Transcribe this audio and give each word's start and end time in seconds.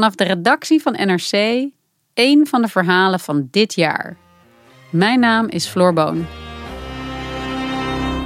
Vanaf 0.00 0.14
de 0.14 0.24
redactie 0.24 0.82
van 0.82 0.92
NRC 0.92 1.32
één 2.14 2.46
van 2.46 2.62
de 2.62 2.68
verhalen 2.68 3.20
van 3.20 3.48
dit 3.50 3.74
jaar. 3.74 4.16
Mijn 4.90 5.20
naam 5.20 5.48
is 5.48 5.66
Floor 5.66 5.92
Boon. 5.92 6.26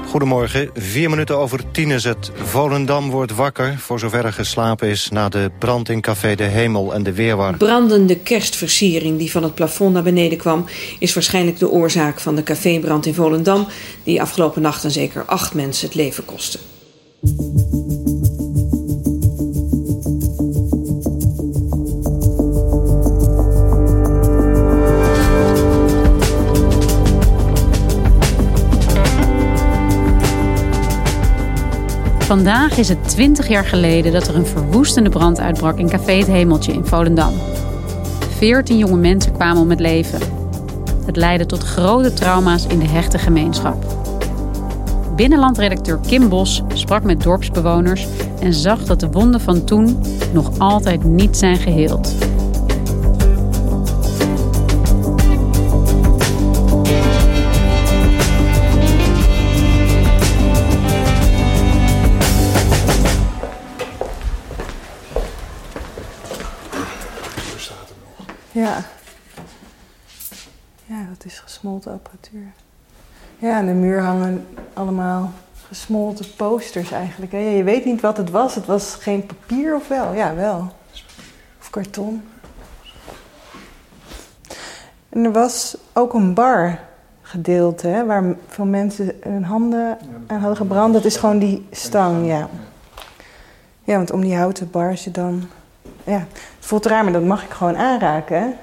Goedemorgen, 0.07 0.71
vier 0.75 1.11
minuten 1.11 1.39
over 1.39 1.71
tien 1.71 1.91
is 1.91 2.05
het. 2.05 2.31
Volendam 2.35 3.11
wordt 3.11 3.35
wakker, 3.35 3.79
voor 3.79 3.99
zover 3.99 4.25
er 4.25 4.33
geslapen 4.33 4.89
is... 4.89 5.09
na 5.11 5.29
de 5.29 5.51
brand 5.59 5.89
in 5.89 6.01
Café 6.01 6.35
de 6.35 6.45
Hemel 6.45 6.95
en 6.95 7.03
de 7.03 7.13
Weerwar. 7.13 7.57
Brandende 7.57 8.19
kerstversiering 8.19 9.19
die 9.19 9.31
van 9.31 9.43
het 9.43 9.55
plafond 9.55 9.93
naar 9.93 10.03
beneden 10.03 10.39
kwam... 10.39 10.65
is 10.99 11.15
waarschijnlijk 11.15 11.59
de 11.59 11.71
oorzaak 11.71 12.21
van 12.21 12.35
de 12.35 12.43
cafébrand 12.43 13.07
in 13.07 13.15
Volendam... 13.15 13.67
die 14.03 14.21
afgelopen 14.21 14.63
nacht 14.63 14.85
en 14.85 14.91
zeker 14.91 15.25
acht 15.25 15.55
mensen 15.55 15.87
het 15.87 15.97
leven 15.97 16.25
kostte. 16.25 16.59
Vandaag 32.35 32.79
is 32.79 32.89
het 32.89 33.09
20 33.09 33.49
jaar 33.49 33.65
geleden 33.65 34.13
dat 34.13 34.29
er 34.29 34.37
een 34.37 34.47
verwoestende 34.47 35.11
brand 35.11 35.41
uitbrak 35.41 35.79
in 35.79 35.89
Café 35.89 36.13
het 36.13 36.27
Hemeltje 36.27 36.73
in 36.73 36.87
Volendam. 36.87 37.33
14 38.37 38.79
jonge 38.79 38.97
mensen 38.97 39.33
kwamen 39.33 39.63
om 39.63 39.71
het 39.71 39.81
leven. 39.81 40.21
Het 41.07 41.17
leidde 41.17 41.47
tot 41.47 41.63
grote 41.63 42.13
trauma's 42.13 42.67
in 42.67 42.79
de 42.79 42.89
hechte 42.89 43.19
gemeenschap. 43.19 43.85
Binnenlandredacteur 45.17 45.99
Kim 46.07 46.29
Bos 46.29 46.63
sprak 46.73 47.03
met 47.03 47.23
dorpsbewoners 47.23 48.07
en 48.41 48.55
zag 48.55 48.85
dat 48.85 49.01
de 49.01 49.11
wonden 49.11 49.41
van 49.41 49.65
toen 49.65 50.01
nog 50.33 50.59
altijd 50.59 51.05
niet 51.05 51.37
zijn 51.37 51.57
geheeld. 51.57 52.15
Gesmolten. 71.65 72.01
Ja, 73.39 73.57
aan 73.57 73.67
de 73.67 73.73
muur 73.73 74.01
hangen 74.01 74.47
allemaal 74.73 75.33
gesmolten 75.69 76.35
posters 76.37 76.91
eigenlijk. 76.91 77.33
Hè. 77.33 77.39
Je 77.39 77.65
weet 77.65 77.85
niet 77.85 78.01
wat 78.01 78.17
het 78.17 78.31
was. 78.31 78.55
Het 78.55 78.67
was 78.67 78.95
geen 78.95 79.27
papier 79.27 79.75
of 79.75 79.89
wel? 79.89 80.13
Ja, 80.13 80.35
wel. 80.35 80.73
Of 81.61 81.71
karton. 81.71 82.23
En 85.09 85.25
er 85.25 85.33
was 85.33 85.77
ook 85.93 86.15
een 86.15 86.35
bar 86.35 86.79
gedeelte 87.23 87.87
hè, 87.87 88.05
waar 88.05 88.37
veel 88.49 88.65
mensen 88.65 89.13
hun 89.21 89.45
handen 89.45 89.99
aan 90.27 90.39
hadden 90.39 90.57
gebrand. 90.57 90.93
Dat 90.95 91.05
is 91.05 91.17
gewoon 91.17 91.39
die 91.39 91.67
stang, 91.71 92.27
ja. 92.27 92.49
Ja, 93.85 93.97
want 93.97 94.11
om 94.11 94.21
die 94.21 94.37
houten 94.37 94.71
bar 94.71 94.99
je 95.05 95.11
dan 95.11 95.43
ja, 96.05 96.27
het 96.57 96.67
voelt 96.67 96.87
raar, 96.87 97.05
maar 97.05 97.13
dat 97.13 97.23
mag 97.25 97.45
ik 97.45 97.51
gewoon 97.51 97.77
aanraken. 97.77 98.55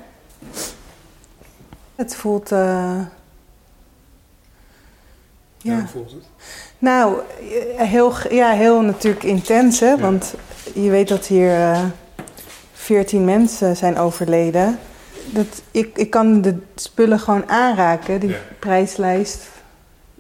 Het 2.02 2.16
voelt. 2.16 2.52
Uh... 2.52 3.00
Ja. 5.58 5.76
Hoe 5.76 5.88
voelt 5.88 6.12
het? 6.12 6.24
Nou, 6.80 7.18
heel, 7.76 8.14
ja, 8.30 8.52
heel 8.52 8.82
natuurlijk 8.82 9.24
intens, 9.24 9.80
hè? 9.80 9.98
Want 9.98 10.34
je 10.74 10.90
weet 10.90 11.08
dat 11.08 11.28
hier 11.28 11.50
uh, 11.50 11.80
eh, 11.80 11.86
14 12.74 13.26
mensen 13.26 13.78
zijn 13.78 13.98
overleden. 13.98 14.80
Dat, 15.26 15.62
ik, 15.72 15.98
ik 15.98 16.10
kan 16.10 16.42
de 16.42 16.58
spullen 16.76 17.20
gewoon 17.20 17.50
aanraken. 17.50 18.20
Die 18.20 18.36
prijslijst 18.60 19.50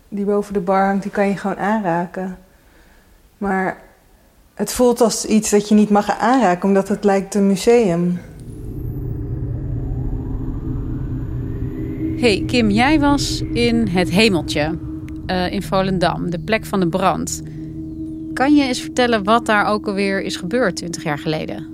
die 0.09 0.25
boven 0.25 0.53
de 0.53 0.59
bar 0.59 0.85
hangt, 0.85 1.03
die 1.03 1.11
kan 1.11 1.27
je 1.27 1.37
gewoon 1.37 1.59
aanraken. 1.59 2.37
Maar 3.37 3.81
het 4.53 4.73
voelt 4.73 5.01
als 5.01 5.25
iets 5.25 5.49
dat 5.49 5.69
je 5.69 5.75
niet 5.75 5.89
mag 5.89 6.19
aanraken, 6.19 6.67
omdat 6.67 6.87
het 6.87 7.03
lijkt 7.03 7.35
een 7.35 7.47
museum. 7.47 8.19
Hey 12.21 12.43
Kim, 12.45 12.69
jij 12.69 12.99
was 12.99 13.41
in 13.53 13.87
het 13.87 14.09
Hemeltje 14.09 14.77
uh, 15.27 15.51
in 15.51 15.61
Volendam, 15.61 16.29
de 16.29 16.39
plek 16.39 16.65
van 16.65 16.79
de 16.79 16.87
brand. 16.87 17.41
Kan 18.33 18.55
je 18.55 18.63
eens 18.63 18.81
vertellen 18.81 19.23
wat 19.23 19.45
daar 19.45 19.65
ook 19.65 19.87
alweer 19.87 20.21
is 20.21 20.35
gebeurd 20.35 20.75
20 20.75 21.03
jaar 21.03 21.17
geleden? 21.17 21.67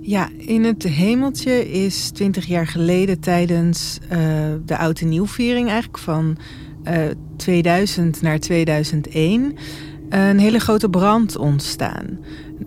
Ja, 0.00 0.28
in 0.36 0.64
het 0.64 0.82
Hemeltje 0.82 1.70
is 1.70 2.10
20 2.10 2.46
jaar 2.46 2.66
geleden 2.66 3.20
tijdens 3.20 3.98
uh, 4.04 4.18
de 4.64 4.76
Oud 4.76 5.00
en 5.00 5.08
Nieuwviering 5.08 5.68
eigenlijk 5.68 5.98
van 5.98 6.36
uh, 6.84 7.10
eh, 7.10 7.16
2000 7.36 8.22
naar 8.22 8.38
2001 8.38 9.56
een 10.08 10.38
hele 10.38 10.58
grote 10.58 10.88
brand 10.88 11.36
ontstaan. 11.36 12.18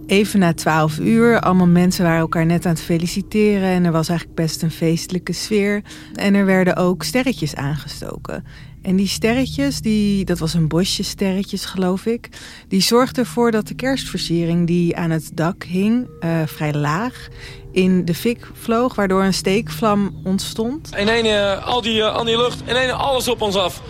Even 0.08 0.40
na 0.40 0.54
twaalf 0.54 1.00
uur, 1.00 1.40
allemaal 1.40 1.68
mensen 1.68 2.04
waren 2.04 2.20
elkaar 2.20 2.46
net 2.46 2.66
aan 2.66 2.74
het 2.74 2.82
feliciteren 2.82 3.70
en 3.70 3.86
er 3.86 3.92
was 3.92 4.10
eigenlijk 4.10 4.40
best 4.40 4.62
een 4.62 4.72
feestelijke 4.72 5.34
sfeer. 5.34 5.82
En 6.14 6.34
er 6.34 6.46
werden 6.46 6.76
ook 6.76 7.04
sterretjes 7.04 7.56
aangestoken. 7.56 8.44
En 8.82 8.96
die 8.96 9.08
sterretjes, 9.08 9.82
die, 9.82 10.26
dat 10.26 10.40
was 10.40 10.54
een 10.54 10.68
bosje 10.68 11.04
sterretjes 11.04 11.66
geloof 11.66 12.06
ik, 12.06 12.30
die 12.68 12.82
zorgden 12.82 13.24
ervoor 13.24 13.52
dat 13.52 13.68
de 13.68 13.76
kerstversiering 13.76 14.68
die 14.68 14.96
aan 14.96 15.10
het 15.10 15.32
dak 15.34 15.64
hing, 15.64 16.08
uh, 16.20 16.42
vrij 16.46 16.74
laag, 16.74 17.28
in 17.72 18.06
de 18.06 18.14
fik 18.14 18.48
vloog, 18.54 18.96
waardoor 18.96 19.24
een 19.24 19.34
steekvlam 19.34 20.22
ontstond. 20.24 20.90
En 20.96 21.08
een, 21.08 21.26
uh, 21.26 21.68
al, 21.68 21.82
die, 21.82 21.98
uh, 21.98 22.16
al 22.16 22.24
die 22.24 22.38
lucht, 22.38 22.64
en 22.66 22.84
een, 22.84 22.92
alles 22.92 23.28
op 23.28 23.42
ons 23.42 23.56
af. 23.56 23.82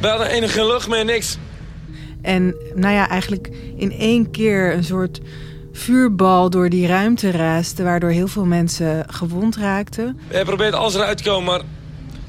We 0.00 0.06
hadden 0.06 0.28
enige 0.28 0.66
lucht 0.66 0.88
meer, 0.88 1.04
niks. 1.04 1.38
En 2.26 2.54
nou 2.74 2.94
ja, 2.94 3.08
eigenlijk 3.08 3.50
in 3.76 3.92
één 3.92 4.30
keer 4.30 4.74
een 4.74 4.84
soort 4.84 5.20
vuurbal 5.72 6.50
door 6.50 6.68
die 6.68 6.86
ruimte 6.86 7.30
raaste... 7.30 7.82
waardoor 7.82 8.10
heel 8.10 8.28
veel 8.28 8.44
mensen 8.44 9.04
gewond 9.08 9.56
raakten. 9.56 10.04
We 10.04 10.20
hebben 10.20 10.38
geprobeerd 10.38 10.74
alles 10.74 10.94
eruit 10.94 11.16
te 11.16 11.22
komen, 11.22 11.44
maar 11.44 11.60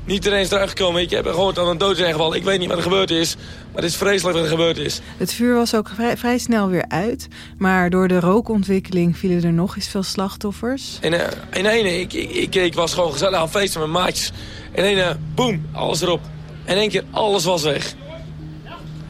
niet 0.05 0.15
iedereen 0.15 0.41
is 0.41 0.51
eruit 0.51 0.69
gekomen. 0.69 1.01
Ik 1.01 1.09
heb 1.09 1.25
gehoord 1.25 1.59
aan 1.59 1.67
een 1.67 1.77
doodsgeval. 1.77 2.35
Ik 2.35 2.43
weet 2.43 2.59
niet 2.59 2.67
wat 2.67 2.77
er 2.77 2.83
gebeurd 2.83 3.11
is, 3.11 3.35
maar 3.73 3.81
het 3.81 3.91
is 3.91 3.95
vreselijk 3.95 4.35
wat 4.35 4.45
er 4.45 4.49
gebeurd 4.49 4.77
is. 4.77 5.01
Het 5.17 5.33
vuur 5.33 5.53
was 5.53 5.75
ook 5.75 5.89
vrij, 5.95 6.17
vrij 6.17 6.37
snel 6.37 6.69
weer 6.69 6.85
uit. 6.87 7.27
Maar 7.57 7.89
door 7.89 8.07
de 8.07 8.19
rookontwikkeling 8.19 9.17
vielen 9.17 9.43
er 9.43 9.53
nog 9.53 9.75
eens 9.75 9.87
veel 9.87 10.03
slachtoffers. 10.03 10.97
En 11.01 11.13
uh, 11.13 11.21
in 11.53 11.65
ene, 11.65 11.99
ik, 11.99 12.13
ik, 12.13 12.55
ik, 12.55 12.73
was 12.73 12.93
gewoon 12.93 13.11
gezellig 13.11 13.35
aan 13.35 13.41
het 13.41 13.51
feesten 13.51 13.81
met 13.81 13.89
maatjes. 13.89 14.31
En 14.71 14.83
in 14.83 14.89
ene, 14.89 15.17
boem, 15.35 15.65
alles 15.71 16.01
erop. 16.01 16.21
En 16.65 16.73
in 16.73 16.81
één 16.81 16.89
keer, 16.89 17.03
alles 17.11 17.43
was 17.43 17.63
weg. 17.63 17.93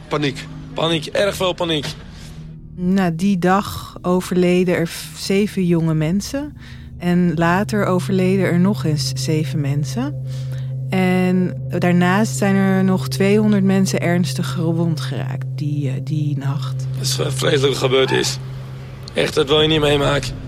Paniek. 0.08 0.46
Paniek, 0.78 1.06
erg 1.06 1.36
veel 1.36 1.52
paniek. 1.52 1.86
Na 2.74 3.10
die 3.10 3.38
dag 3.38 3.96
overleden 4.02 4.74
er 4.76 4.90
zeven 5.16 5.66
jonge 5.66 5.94
mensen. 5.94 6.56
En 6.98 7.32
later 7.34 7.86
overleden 7.86 8.44
er 8.44 8.60
nog 8.60 8.84
eens 8.84 9.12
zeven 9.14 9.60
mensen. 9.60 10.24
En 10.90 11.62
daarnaast 11.78 12.36
zijn 12.36 12.54
er 12.54 12.84
nog 12.84 13.08
200 13.08 13.64
mensen 13.64 14.00
ernstig 14.00 14.52
gewond 14.52 15.00
geraakt 15.00 15.46
die, 15.54 15.88
eh, 15.88 15.94
die 16.02 16.38
nacht. 16.38 16.86
Het 16.96 17.06
is 17.06 17.18
vreselijk 17.28 17.76
gebeurd 17.76 18.10
is. 18.10 18.38
Echt, 19.14 19.34
dat 19.34 19.48
wil 19.48 19.60
je 19.60 19.68
niet 19.68 19.80
meemaken. 19.80 20.47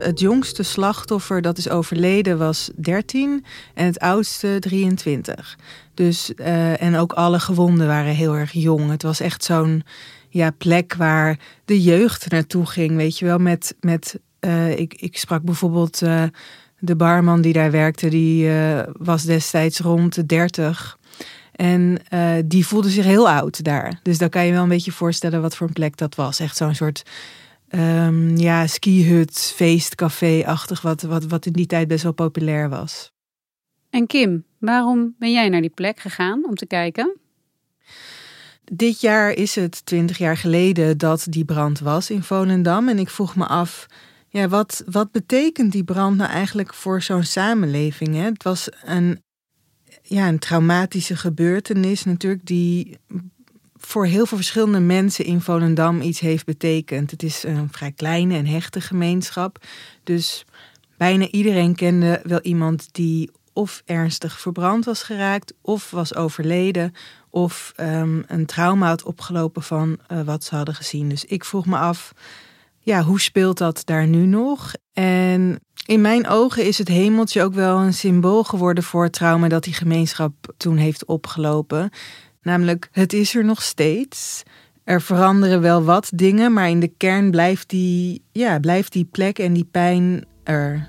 Het 0.00 0.20
jongste 0.20 0.62
slachtoffer 0.62 1.42
dat 1.42 1.58
is 1.58 1.68
overleden 1.68 2.38
was 2.38 2.70
13 2.76 3.44
en 3.74 3.86
het 3.86 3.98
oudste 3.98 4.56
23. 4.60 5.58
Dus, 5.94 6.32
uh, 6.36 6.82
en 6.82 6.96
ook 6.96 7.12
alle 7.12 7.40
gewonden 7.40 7.86
waren 7.86 8.14
heel 8.14 8.36
erg 8.36 8.52
jong. 8.52 8.90
Het 8.90 9.02
was 9.02 9.20
echt 9.20 9.44
zo'n 9.44 9.82
ja, 10.28 10.50
plek 10.50 10.94
waar 10.94 11.38
de 11.64 11.82
jeugd 11.82 12.30
naartoe 12.30 12.66
ging. 12.66 12.96
Weet 12.96 13.18
je 13.18 13.24
wel, 13.24 13.38
met. 13.38 13.74
met 13.80 14.18
uh, 14.40 14.78
ik, 14.78 14.94
ik 14.94 15.18
sprak 15.18 15.42
bijvoorbeeld 15.42 16.02
uh, 16.02 16.22
de 16.78 16.96
barman 16.96 17.40
die 17.40 17.52
daar 17.52 17.70
werkte, 17.70 18.08
die 18.08 18.50
was 18.92 19.22
destijds 19.22 19.78
rond 19.78 20.14
de 20.14 20.26
30. 20.26 20.98
En 21.52 21.98
die 22.44 22.66
voelde 22.66 22.90
zich 22.90 23.04
heel 23.04 23.30
oud 23.30 23.64
daar. 23.64 24.00
Dus 24.02 24.18
dan 24.18 24.28
kan 24.28 24.46
je 24.46 24.52
wel 24.52 24.62
een 24.62 24.68
beetje 24.68 24.92
voorstellen 24.92 25.42
wat 25.42 25.56
voor 25.56 25.66
een 25.66 25.72
plek 25.72 25.96
dat 25.96 26.14
was. 26.14 26.40
Echt 26.40 26.56
zo'n 26.56 26.74
soort 26.74 27.02
um, 27.70 28.36
ja, 28.36 28.66
skihut, 28.66 29.52
feestcafé-achtig, 29.54 30.80
wat, 30.80 31.02
wat, 31.02 31.24
wat 31.24 31.46
in 31.46 31.52
die 31.52 31.66
tijd 31.66 31.88
best 31.88 32.02
wel 32.02 32.12
populair 32.12 32.68
was. 32.68 33.12
En 33.90 34.06
Kim, 34.06 34.44
waarom 34.58 35.14
ben 35.18 35.32
jij 35.32 35.48
naar 35.48 35.60
die 35.60 35.70
plek 35.70 36.00
gegaan 36.00 36.44
om 36.46 36.54
te 36.54 36.66
kijken? 36.66 37.16
Dit 38.64 39.00
jaar 39.00 39.32
is 39.32 39.54
het 39.54 39.86
twintig 39.86 40.18
jaar 40.18 40.36
geleden 40.36 40.98
dat 40.98 41.26
die 41.28 41.44
brand 41.44 41.78
was 41.78 42.10
in 42.10 42.22
Volendam. 42.22 42.88
En 42.88 42.98
ik 42.98 43.10
vroeg 43.10 43.36
me 43.36 43.46
af, 43.46 43.86
ja, 44.28 44.48
wat, 44.48 44.82
wat 44.86 45.12
betekent 45.12 45.72
die 45.72 45.84
brand 45.84 46.16
nou 46.16 46.30
eigenlijk 46.30 46.74
voor 46.74 47.02
zo'n 47.02 47.24
samenleving? 47.24 48.14
Hè? 48.14 48.22
Het 48.22 48.42
was 48.42 48.68
een, 48.84 49.22
ja, 50.02 50.28
een 50.28 50.38
traumatische 50.38 51.16
gebeurtenis 51.16 52.04
natuurlijk 52.04 52.46
die 52.46 52.98
voor 53.90 54.06
heel 54.06 54.26
veel 54.26 54.36
verschillende 54.36 54.80
mensen 54.80 55.24
in 55.24 55.40
Volendam 55.40 56.00
iets 56.00 56.20
heeft 56.20 56.44
betekend. 56.44 57.10
Het 57.10 57.22
is 57.22 57.42
een 57.42 57.68
vrij 57.70 57.92
kleine 57.92 58.36
en 58.36 58.46
hechte 58.46 58.80
gemeenschap. 58.80 59.64
Dus 60.04 60.44
bijna 60.96 61.28
iedereen 61.28 61.74
kende 61.74 62.20
wel 62.22 62.40
iemand 62.40 62.88
die 62.92 63.30
of 63.52 63.82
ernstig 63.84 64.40
verbrand 64.40 64.84
was 64.84 65.02
geraakt, 65.02 65.54
of 65.62 65.90
was 65.90 66.14
overleden, 66.14 66.94
of 67.30 67.72
um, 67.76 68.24
een 68.26 68.46
trauma 68.46 68.86
had 68.86 69.02
opgelopen 69.02 69.62
van 69.62 69.98
uh, 70.12 70.20
wat 70.20 70.44
ze 70.44 70.54
hadden 70.54 70.74
gezien. 70.74 71.08
Dus 71.08 71.24
ik 71.24 71.44
vroeg 71.44 71.66
me 71.66 71.76
af, 71.76 72.12
ja, 72.78 73.02
hoe 73.02 73.20
speelt 73.20 73.58
dat 73.58 73.82
daar 73.84 74.06
nu 74.06 74.26
nog? 74.26 74.72
En 74.92 75.60
in 75.86 76.00
mijn 76.00 76.28
ogen 76.28 76.66
is 76.66 76.78
het 76.78 76.88
hemeltje 76.88 77.42
ook 77.42 77.54
wel 77.54 77.78
een 77.78 77.94
symbool 77.94 78.44
geworden 78.44 78.84
voor 78.84 79.02
het 79.02 79.12
trauma 79.12 79.48
dat 79.48 79.64
die 79.64 79.74
gemeenschap 79.74 80.32
toen 80.56 80.76
heeft 80.76 81.04
opgelopen. 81.04 81.90
Namelijk, 82.42 82.88
het 82.92 83.12
is 83.12 83.34
er 83.34 83.44
nog 83.44 83.62
steeds. 83.62 84.42
Er 84.84 85.02
veranderen 85.02 85.60
wel 85.60 85.82
wat 85.82 86.10
dingen, 86.14 86.52
maar 86.52 86.68
in 86.68 86.80
de 86.80 86.92
kern 86.96 87.30
blijft 87.30 87.68
die, 87.68 88.22
ja, 88.32 88.58
blijft 88.58 88.92
die 88.92 89.04
plek 89.04 89.38
en 89.38 89.52
die 89.52 89.68
pijn 89.70 90.24
er. 90.44 90.88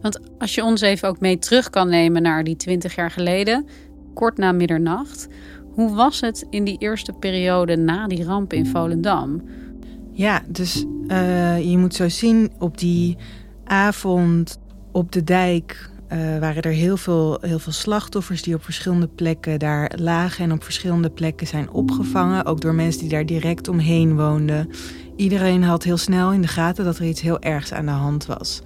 Want 0.00 0.20
als 0.38 0.54
je 0.54 0.64
ons 0.64 0.80
even 0.80 1.08
ook 1.08 1.20
mee 1.20 1.38
terug 1.38 1.70
kan 1.70 1.88
nemen 1.88 2.22
naar 2.22 2.44
die 2.44 2.56
twintig 2.56 2.94
jaar 2.94 3.10
geleden, 3.10 3.66
kort 4.14 4.38
na 4.38 4.52
middernacht. 4.52 5.28
Hoe 5.74 5.94
was 5.94 6.20
het 6.20 6.46
in 6.50 6.64
die 6.64 6.78
eerste 6.78 7.12
periode 7.12 7.76
na 7.76 8.06
die 8.06 8.24
ramp 8.24 8.52
in 8.52 8.66
Volendam? 8.66 9.42
Ja, 10.12 10.42
dus 10.48 10.84
uh, 11.06 11.70
je 11.70 11.78
moet 11.78 11.94
zo 11.94 12.08
zien 12.08 12.52
op 12.58 12.78
die 12.78 13.16
avond 13.64 14.58
op 14.92 15.12
de 15.12 15.24
dijk 15.24 15.90
uh, 16.12 16.38
waren 16.38 16.62
er 16.62 16.72
heel 16.72 16.96
veel, 16.96 17.38
heel 17.40 17.58
veel 17.58 17.72
slachtoffers 17.72 18.42
die 18.42 18.54
op 18.54 18.64
verschillende 18.64 19.08
plekken 19.08 19.58
daar 19.58 19.92
lagen 19.96 20.44
en 20.44 20.52
op 20.52 20.64
verschillende 20.64 21.10
plekken 21.10 21.46
zijn 21.46 21.70
opgevangen. 21.70 22.44
Ook 22.44 22.60
door 22.60 22.74
mensen 22.74 23.00
die 23.00 23.10
daar 23.10 23.26
direct 23.26 23.68
omheen 23.68 24.16
woonden. 24.16 24.70
Iedereen 25.16 25.62
had 25.62 25.82
heel 25.82 25.96
snel 25.96 26.32
in 26.32 26.40
de 26.40 26.48
gaten 26.48 26.84
dat 26.84 26.98
er 26.98 27.04
iets 27.04 27.20
heel 27.20 27.40
ergs 27.40 27.72
aan 27.72 27.86
de 27.86 27.92
hand 27.92 28.26
was. 28.26 28.60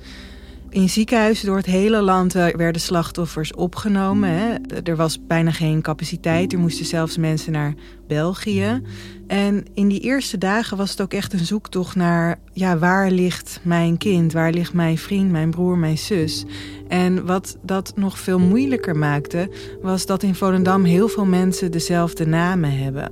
In 0.70 0.88
ziekenhuizen 0.88 1.46
door 1.46 1.56
het 1.56 1.66
hele 1.66 2.00
land 2.00 2.34
eh, 2.34 2.46
werden 2.46 2.80
slachtoffers 2.80 3.54
opgenomen. 3.54 4.30
Hè. 4.30 4.54
Er 4.84 4.96
was 4.96 5.26
bijna 5.26 5.50
geen 5.50 5.82
capaciteit. 5.82 6.52
Er 6.52 6.58
moesten 6.58 6.86
zelfs 6.86 7.16
mensen 7.16 7.52
naar 7.52 7.74
België. 8.06 8.82
En 9.26 9.64
in 9.74 9.88
die 9.88 10.00
eerste 10.00 10.38
dagen 10.38 10.76
was 10.76 10.90
het 10.90 11.00
ook 11.00 11.12
echt 11.12 11.32
een 11.32 11.46
zoektocht 11.46 11.96
naar... 11.96 12.38
ja, 12.52 12.78
waar 12.78 13.10
ligt 13.10 13.60
mijn 13.62 13.96
kind? 13.98 14.32
Waar 14.32 14.52
ligt 14.52 14.72
mijn 14.72 14.98
vriend, 14.98 15.30
mijn 15.30 15.50
broer, 15.50 15.78
mijn 15.78 15.98
zus? 15.98 16.44
En 16.88 17.26
wat 17.26 17.56
dat 17.62 17.92
nog 17.96 18.18
veel 18.18 18.38
moeilijker 18.38 18.96
maakte... 18.96 19.50
was 19.82 20.06
dat 20.06 20.22
in 20.22 20.34
Volendam 20.34 20.84
heel 20.84 21.08
veel 21.08 21.26
mensen 21.26 21.70
dezelfde 21.70 22.26
namen 22.26 22.78
hebben. 22.78 23.10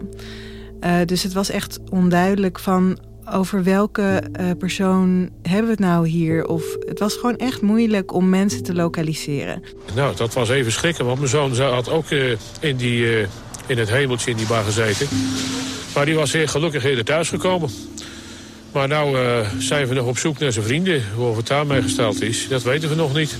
Uh, 0.80 0.96
dus 1.04 1.22
het 1.22 1.32
was 1.32 1.50
echt 1.50 1.80
onduidelijk 1.90 2.58
van 2.58 2.98
over 3.32 3.62
welke 3.64 4.22
uh, 4.40 4.50
persoon 4.58 5.30
hebben 5.42 5.64
we 5.64 5.70
het 5.70 5.78
nou 5.78 6.08
hier? 6.08 6.46
Of 6.46 6.64
het 6.86 6.98
was 6.98 7.14
gewoon 7.14 7.36
echt 7.36 7.62
moeilijk 7.62 8.14
om 8.14 8.28
mensen 8.28 8.62
te 8.62 8.74
lokaliseren. 8.74 9.62
Nou, 9.94 10.16
dat 10.16 10.34
was 10.34 10.48
even 10.48 10.72
schrikken, 10.72 11.04
want 11.04 11.18
mijn 11.18 11.30
zoon 11.30 11.58
had 11.58 11.90
ook 11.90 12.10
uh, 12.10 12.36
in, 12.60 12.76
die, 12.76 13.00
uh, 13.00 13.26
in 13.66 13.78
het 13.78 13.90
hemeltje 13.90 14.30
in 14.30 14.36
die 14.36 14.46
bar 14.46 14.64
gezeten. 14.64 15.08
Maar 15.94 16.04
die 16.04 16.14
was 16.14 16.32
heel 16.32 16.46
gelukkig 16.46 16.84
eerder 16.84 17.04
thuisgekomen. 17.04 17.70
Maar 18.72 18.88
nou 18.88 19.16
zijn 19.58 19.86
we 19.86 19.94
nog 19.94 20.06
op 20.06 20.18
zoek 20.18 20.38
naar 20.38 20.52
zijn 20.52 20.64
vrienden. 20.64 21.02
Hoe 21.14 21.36
het 21.36 21.46
daarmee 21.46 21.82
gesteld 21.82 22.22
is, 22.22 22.48
dat 22.48 22.62
weten 22.62 22.88
we 22.88 22.94
nog 22.94 23.14
niet. 23.14 23.36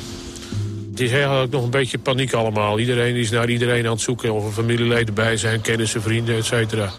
Het 0.91 1.01
is 1.01 1.11
eigenlijk 1.11 1.53
nog 1.53 1.65
een 1.65 1.71
beetje 1.71 1.99
paniek 1.99 2.33
allemaal. 2.33 2.79
Iedereen 2.79 3.15
is 3.15 3.31
naar 3.31 3.51
iedereen 3.51 3.85
aan 3.87 3.93
het 3.93 4.01
zoeken. 4.01 4.33
Of 4.33 4.47
er 4.47 4.53
familieleden 4.53 5.15
bij 5.15 5.37
zijn, 5.37 5.61
kennissen, 5.61 6.03
vrienden, 6.03 6.37
et 6.37 6.45
cetera. 6.45 6.93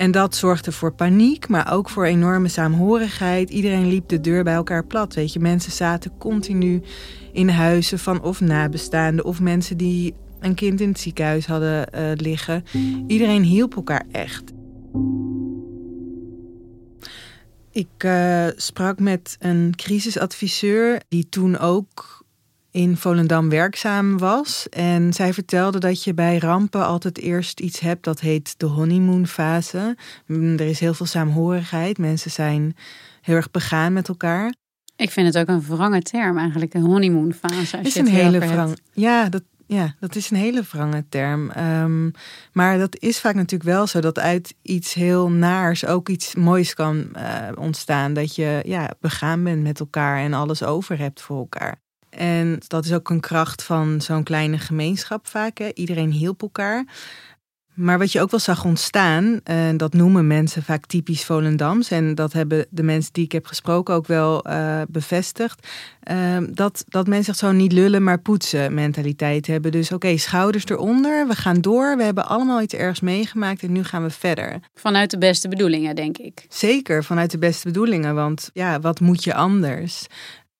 En 0.00 0.10
dat 0.10 0.34
zorgde 0.34 0.72
voor 0.72 0.92
paniek, 0.92 1.48
maar 1.48 1.72
ook 1.72 1.90
voor 1.90 2.04
enorme 2.04 2.48
saamhorigheid. 2.48 3.50
Iedereen 3.50 3.86
liep 3.88 4.08
de 4.08 4.20
deur 4.20 4.44
bij 4.44 4.54
elkaar 4.54 4.84
plat. 4.84 5.14
Weet 5.14 5.32
je, 5.32 5.40
mensen 5.40 5.72
zaten 5.72 6.12
continu 6.18 6.82
in 7.32 7.48
huizen 7.48 7.98
van 7.98 8.22
of 8.22 8.40
nabestaanden 8.40 9.24
of 9.24 9.40
mensen 9.40 9.76
die 9.76 10.14
een 10.38 10.54
kind 10.54 10.80
in 10.80 10.88
het 10.88 11.00
ziekenhuis 11.00 11.46
hadden 11.46 11.88
uh, 11.94 12.10
liggen. 12.14 12.64
Iedereen 13.06 13.42
hielp 13.42 13.76
elkaar 13.76 14.04
echt. 14.12 14.52
Ik 17.70 18.04
uh, 18.04 18.46
sprak 18.56 18.98
met 18.98 19.36
een 19.38 19.72
crisisadviseur 19.76 21.00
die 21.08 21.28
toen 21.28 21.58
ook 21.58 22.19
in 22.70 22.96
Volendam 22.96 23.48
werkzaam 23.48 24.18
was. 24.18 24.68
En 24.68 25.12
zij 25.12 25.32
vertelde 25.32 25.78
dat 25.78 26.04
je 26.04 26.14
bij 26.14 26.38
rampen 26.38 26.86
altijd 26.86 27.18
eerst 27.18 27.60
iets 27.60 27.80
hebt 27.80 28.04
dat 28.04 28.20
heet 28.20 28.54
de 28.56 28.66
honeymoonfase. 28.66 29.96
Mm, 30.26 30.52
er 30.52 30.68
is 30.68 30.80
heel 30.80 30.94
veel 30.94 31.06
saamhorigheid. 31.06 31.98
Mensen 31.98 32.30
zijn 32.30 32.76
heel 33.20 33.36
erg 33.36 33.50
begaan 33.50 33.92
met 33.92 34.08
elkaar. 34.08 34.54
Ik 34.96 35.10
vind 35.10 35.26
het 35.26 35.38
ook 35.38 35.48
een 35.48 35.66
wrange 35.66 36.02
term 36.02 36.38
eigenlijk, 36.38 36.74
een 36.74 36.84
honeymoonfase. 36.84 37.78
Is 37.82 37.94
een 37.94 38.06
hele 38.06 38.38
wrang. 38.38 38.78
Ja, 38.92 39.28
dat, 39.28 39.42
ja, 39.66 39.94
dat 40.00 40.16
is 40.16 40.30
een 40.30 40.36
hele 40.36 40.62
wrange 40.70 41.04
term. 41.08 41.50
Um, 41.58 42.12
maar 42.52 42.78
dat 42.78 42.96
is 42.98 43.20
vaak 43.20 43.34
natuurlijk 43.34 43.70
wel 43.70 43.86
zo 43.86 44.00
dat 44.00 44.18
uit 44.18 44.54
iets 44.62 44.94
heel 44.94 45.30
naars 45.30 45.86
ook 45.86 46.08
iets 46.08 46.34
moois 46.34 46.74
kan 46.74 47.08
uh, 47.16 47.48
ontstaan. 47.54 48.12
Dat 48.12 48.34
je 48.34 48.62
ja, 48.64 48.90
begaan 49.00 49.44
bent 49.44 49.62
met 49.62 49.80
elkaar 49.80 50.18
en 50.18 50.32
alles 50.32 50.62
over 50.62 50.98
hebt 50.98 51.20
voor 51.20 51.38
elkaar. 51.38 51.80
En 52.20 52.58
dat 52.66 52.84
is 52.84 52.92
ook 52.92 53.10
een 53.10 53.20
kracht 53.20 53.62
van 53.62 54.00
zo'n 54.00 54.22
kleine 54.22 54.58
gemeenschap 54.58 55.26
vaak. 55.26 55.58
Hè? 55.58 55.68
Iedereen 55.74 56.10
hielp 56.10 56.42
elkaar. 56.42 56.84
Maar 57.74 57.98
wat 57.98 58.12
je 58.12 58.20
ook 58.20 58.30
wel 58.30 58.40
zag 58.40 58.64
ontstaan, 58.64 59.40
en 59.44 59.76
dat 59.76 59.92
noemen 59.92 60.26
mensen 60.26 60.62
vaak 60.62 60.86
typisch 60.86 61.24
Volendams, 61.24 61.90
en 61.90 62.14
dat 62.14 62.32
hebben 62.32 62.66
de 62.70 62.82
mensen 62.82 63.12
die 63.12 63.24
ik 63.24 63.32
heb 63.32 63.46
gesproken 63.46 63.94
ook 63.94 64.06
wel 64.06 64.48
uh, 64.48 64.82
bevestigd, 64.88 65.68
uh, 66.10 66.36
dat, 66.50 66.84
dat 66.88 67.06
mensen 67.06 67.34
zo 67.34 67.52
niet 67.52 67.72
lullen, 67.72 68.02
maar 68.02 68.20
poetsen 68.20 68.74
mentaliteit 68.74 69.46
hebben. 69.46 69.72
Dus 69.72 69.92
oké, 69.92 70.16
schouders 70.16 70.64
eronder, 70.64 71.26
we 71.26 71.34
gaan 71.34 71.60
door, 71.60 71.96
we 71.96 72.02
hebben 72.02 72.26
allemaal 72.26 72.62
iets 72.62 72.74
ergs 72.74 73.00
meegemaakt 73.00 73.62
en 73.62 73.72
nu 73.72 73.84
gaan 73.84 74.02
we 74.02 74.10
verder. 74.10 74.60
Vanuit 74.74 75.10
de 75.10 75.18
beste 75.18 75.48
bedoelingen, 75.48 75.94
denk 75.94 76.18
ik. 76.18 76.46
Zeker, 76.48 77.04
vanuit 77.04 77.30
de 77.30 77.38
beste 77.38 77.66
bedoelingen, 77.66 78.14
want 78.14 78.50
ja, 78.52 78.80
wat 78.80 79.00
moet 79.00 79.24
je 79.24 79.34
anders? 79.34 80.06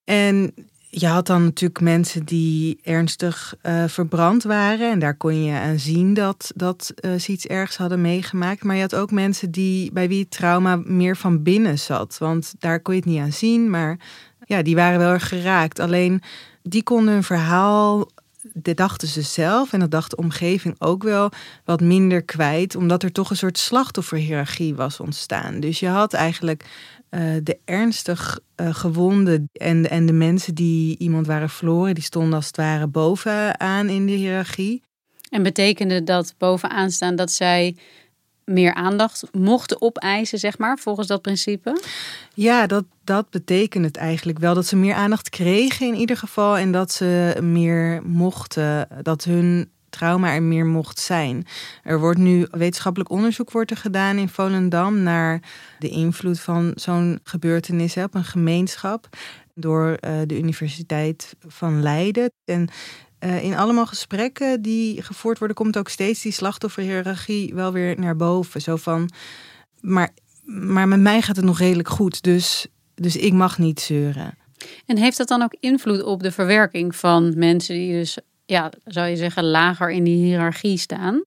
En 0.05 0.55
je 0.91 1.07
had 1.07 1.27
dan 1.27 1.45
natuurlijk 1.45 1.81
mensen 1.81 2.25
die 2.25 2.79
ernstig 2.83 3.55
uh, 3.63 3.85
verbrand 3.87 4.43
waren. 4.43 4.91
En 4.91 4.99
daar 4.99 5.17
kon 5.17 5.45
je 5.45 5.59
aan 5.59 5.79
zien 5.79 6.15
dat, 6.15 6.53
dat 6.55 6.93
uh, 7.01 7.15
ze 7.15 7.33
iets 7.33 7.47
ergs 7.47 7.77
hadden 7.77 8.01
meegemaakt. 8.01 8.65
Maar 8.65 8.77
je 8.77 8.83
had 8.83 8.95
ook 8.95 9.11
mensen 9.11 9.51
die, 9.51 9.93
bij 9.93 10.09
wie 10.09 10.21
het 10.21 10.31
trauma 10.31 10.77
meer 10.77 11.17
van 11.17 11.43
binnen 11.43 11.79
zat. 11.79 12.19
Want 12.19 12.55
daar 12.59 12.81
kon 12.81 12.95
je 12.95 13.01
het 13.01 13.09
niet 13.09 13.21
aan 13.21 13.33
zien. 13.33 13.71
Maar 13.71 13.99
ja, 14.45 14.63
die 14.63 14.75
waren 14.75 14.99
wel 14.99 15.13
erg 15.13 15.29
geraakt. 15.29 15.79
Alleen 15.79 16.23
die 16.63 16.83
konden 16.83 17.15
hun 17.15 17.23
verhaal 17.23 18.09
dat 18.53 18.77
dachten 18.77 19.09
ze 19.09 19.23
zelf 19.23 19.73
en 19.73 19.81
dat 19.81 19.91
dacht 19.91 20.11
de 20.11 20.17
omgeving 20.17 20.75
ook 20.79 21.03
wel 21.03 21.31
wat 21.65 21.81
minder 21.81 22.23
kwijt, 22.23 22.77
omdat 22.77 23.03
er 23.03 23.13
toch 23.13 23.31
een 23.31 23.37
soort 23.37 23.59
slachtofferhierarchie 23.59 24.75
was 24.75 25.01
ontstaan. 25.01 25.61
Dus 25.61 25.81
je 25.81 25.89
had 25.89 26.13
eigenlijk 26.13 26.65
uh, 27.11 27.21
de 27.43 27.59
ernstig 27.64 28.40
uh, 28.57 28.75
gewonden 28.75 29.49
en, 29.52 29.90
en 29.90 30.07
de 30.07 30.12
mensen 30.12 30.55
die 30.55 30.99
iemand 30.99 31.26
waren 31.26 31.50
verloren, 31.50 31.95
die 31.95 32.05
stonden 32.05 32.35
als 32.35 32.47
het 32.47 32.57
ware 32.57 32.87
bovenaan 32.87 33.88
in 33.88 34.07
de 34.07 34.12
hiërarchie. 34.12 34.83
En 35.31 35.43
betekende 35.43 36.05
dat 36.05 36.35
bovenaan 36.38 36.90
staan 36.90 37.17
dat 37.17 37.31
zij 37.31 37.76
meer 38.45 38.75
aandacht 38.75 39.25
mochten 39.33 39.83
opeisen, 39.83 40.38
zeg 40.38 40.59
maar, 40.59 40.79
volgens 40.79 41.07
dat 41.07 41.23
principe? 41.23 41.81
Ja, 42.35 42.67
dat, 42.67 42.85
dat 43.05 43.31
betekent 43.31 43.85
het 43.85 43.97
eigenlijk 43.97 44.38
wel. 44.38 44.55
Dat 44.55 44.67
ze 44.67 44.76
meer 44.76 44.95
aandacht 44.95 45.29
kregen 45.29 45.87
in 45.87 45.95
ieder 45.95 46.17
geval. 46.17 46.59
En 46.59 46.73
dat 46.73 46.93
ze 46.93 47.37
meer 47.43 48.02
mochten, 48.05 48.88
dat 49.02 49.25
hun 49.25 49.71
trauma 49.91 50.35
er 50.35 50.43
meer 50.43 50.67
mocht 50.67 50.99
zijn. 50.99 51.47
Er 51.83 52.01
wordt 52.01 52.19
nu 52.19 52.47
wetenschappelijk 52.51 53.11
onderzoek 53.11 53.51
wordt 53.51 53.71
er 53.71 53.77
gedaan 53.77 54.17
in 54.17 54.29
Volendam 54.29 55.03
naar 55.03 55.43
de 55.79 55.89
invloed 55.89 56.41
van 56.41 56.73
zo'n 56.75 57.21
gebeurtenis 57.23 57.97
op 57.97 58.15
een 58.15 58.25
gemeenschap 58.25 59.09
door 59.55 59.89
uh, 59.89 60.21
de 60.27 60.39
Universiteit 60.39 61.37
van 61.47 61.83
Leiden. 61.83 62.33
En 62.45 62.69
uh, 63.21 63.45
in 63.45 63.57
allemaal 63.57 63.87
gesprekken 63.87 64.63
die 64.63 65.03
gevoerd 65.03 65.39
worden, 65.39 65.57
komt 65.57 65.79
ook 65.79 65.89
steeds 65.89 66.23
die 66.23 66.33
slachtofferhierarchie 66.33 67.55
wel 67.55 67.73
weer 67.73 68.01
naar 68.01 68.17
boven. 68.17 68.61
Zo 68.61 68.77
van, 68.77 69.11
maar, 69.81 70.11
maar 70.45 70.89
met 70.89 71.01
mij 71.01 71.23
gaat 71.23 71.37
het 71.37 71.45
nog 71.45 71.59
redelijk 71.59 71.89
goed, 71.89 72.23
dus, 72.23 72.67
dus 72.95 73.17
ik 73.17 73.33
mag 73.33 73.59
niet 73.59 73.81
zeuren. 73.81 74.39
En 74.87 74.97
heeft 74.97 75.17
dat 75.17 75.29
dan 75.29 75.43
ook 75.43 75.57
invloed 75.61 76.03
op 76.03 76.23
de 76.23 76.33
verwerking 76.33 76.97
van 76.97 77.39
mensen 77.39 77.75
die 77.75 77.93
dus, 77.93 78.19
ja, 78.50 78.71
zou 78.85 79.09
je 79.09 79.16
zeggen, 79.16 79.45
lager 79.45 79.90
in 79.90 80.04
die 80.04 80.25
hiërarchie 80.25 80.78
staan? 80.78 81.23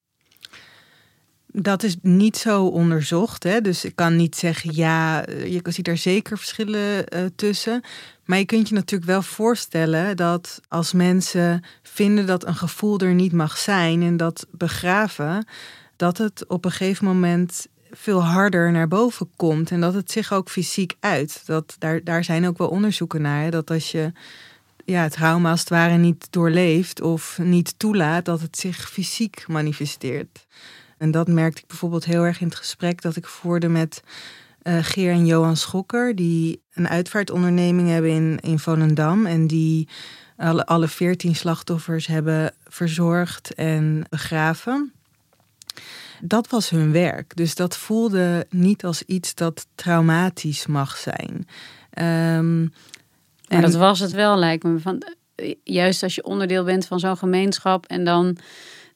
Dat 1.47 1.83
is 1.83 1.95
niet 2.01 2.37
zo 2.37 2.65
onderzocht. 2.65 3.43
Hè? 3.43 3.61
Dus 3.61 3.85
ik 3.85 3.95
kan 3.95 4.15
niet 4.15 4.35
zeggen, 4.35 4.75
ja, 4.75 5.25
je 5.27 5.61
ziet 5.63 5.87
er 5.87 5.97
zeker 5.97 6.37
verschillen 6.37 7.15
uh, 7.15 7.25
tussen. 7.35 7.81
Maar 8.25 8.37
je 8.37 8.45
kunt 8.45 8.69
je 8.69 8.75
natuurlijk 8.75 9.11
wel 9.11 9.21
voorstellen 9.21 10.17
dat 10.17 10.61
als 10.67 10.93
mensen 10.93 11.63
vinden 11.81 12.25
dat 12.25 12.45
een 12.45 12.55
gevoel 12.55 12.99
er 12.99 13.13
niet 13.13 13.33
mag 13.33 13.57
zijn 13.57 14.01
en 14.01 14.17
dat 14.17 14.47
begraven, 14.51 15.45
dat 15.95 16.17
het 16.17 16.47
op 16.47 16.65
een 16.65 16.71
gegeven 16.71 17.05
moment 17.05 17.67
veel 17.91 18.23
harder 18.23 18.71
naar 18.71 18.87
boven 18.87 19.29
komt 19.35 19.71
en 19.71 19.81
dat 19.81 19.93
het 19.93 20.11
zich 20.11 20.33
ook 20.33 20.49
fysiek 20.49 20.95
uit. 20.99 21.41
Dat, 21.45 21.75
daar, 21.79 22.03
daar 22.03 22.23
zijn 22.23 22.47
ook 22.47 22.57
wel 22.57 22.69
onderzoeken 22.69 23.21
naar. 23.21 23.51
Dat 23.51 23.71
als 23.71 23.91
je 23.91 24.11
ja, 24.85 25.01
het 25.01 25.11
trauma 25.11 25.49
als 25.49 25.59
het 25.59 25.69
ware 25.69 25.97
niet 25.97 26.27
doorleeft 26.29 27.01
of 27.01 27.37
niet 27.41 27.79
toelaat, 27.79 28.25
dat 28.25 28.41
het 28.41 28.57
zich 28.57 28.89
fysiek 28.89 29.47
manifesteert. 29.47 30.45
En 30.97 31.11
dat 31.11 31.27
merkte 31.27 31.61
ik 31.61 31.67
bijvoorbeeld 31.67 32.05
heel 32.05 32.23
erg 32.23 32.41
in 32.41 32.47
het 32.47 32.55
gesprek 32.55 33.01
dat 33.01 33.15
ik 33.15 33.27
voerde 33.27 33.67
met 33.67 34.03
uh, 34.63 34.77
Geer 34.81 35.11
en 35.11 35.25
Johan 35.25 35.57
Schokker, 35.57 36.15
die 36.15 36.61
een 36.73 36.87
uitvaartonderneming 36.87 37.89
hebben 37.89 38.11
in, 38.11 38.39
in 38.41 38.59
Volendam. 38.59 39.25
En 39.25 39.47
die 39.47 39.87
alle, 40.65 40.87
veertien 40.87 41.35
slachtoffers 41.35 42.07
hebben 42.07 42.53
verzorgd 42.67 43.53
en 43.53 44.05
begraven. 44.09 44.93
Dat 46.21 46.49
was 46.49 46.69
hun 46.69 46.91
werk. 46.91 47.35
Dus 47.35 47.55
dat 47.55 47.77
voelde 47.77 48.45
niet 48.49 48.85
als 48.85 49.03
iets 49.03 49.35
dat 49.35 49.67
traumatisch 49.75 50.65
mag 50.65 50.97
zijn. 50.97 51.47
Um, 52.37 52.73
en 53.53 53.61
dat 53.61 53.75
was 53.75 53.99
het 53.99 54.11
wel, 54.11 54.37
lijkt 54.37 54.63
me. 54.63 54.79
Van, 54.79 55.03
juist 55.63 56.03
als 56.03 56.15
je 56.15 56.23
onderdeel 56.23 56.63
bent 56.63 56.85
van 56.85 56.99
zo'n 56.99 57.17
gemeenschap 57.17 57.85
en 57.85 58.03
dan 58.03 58.37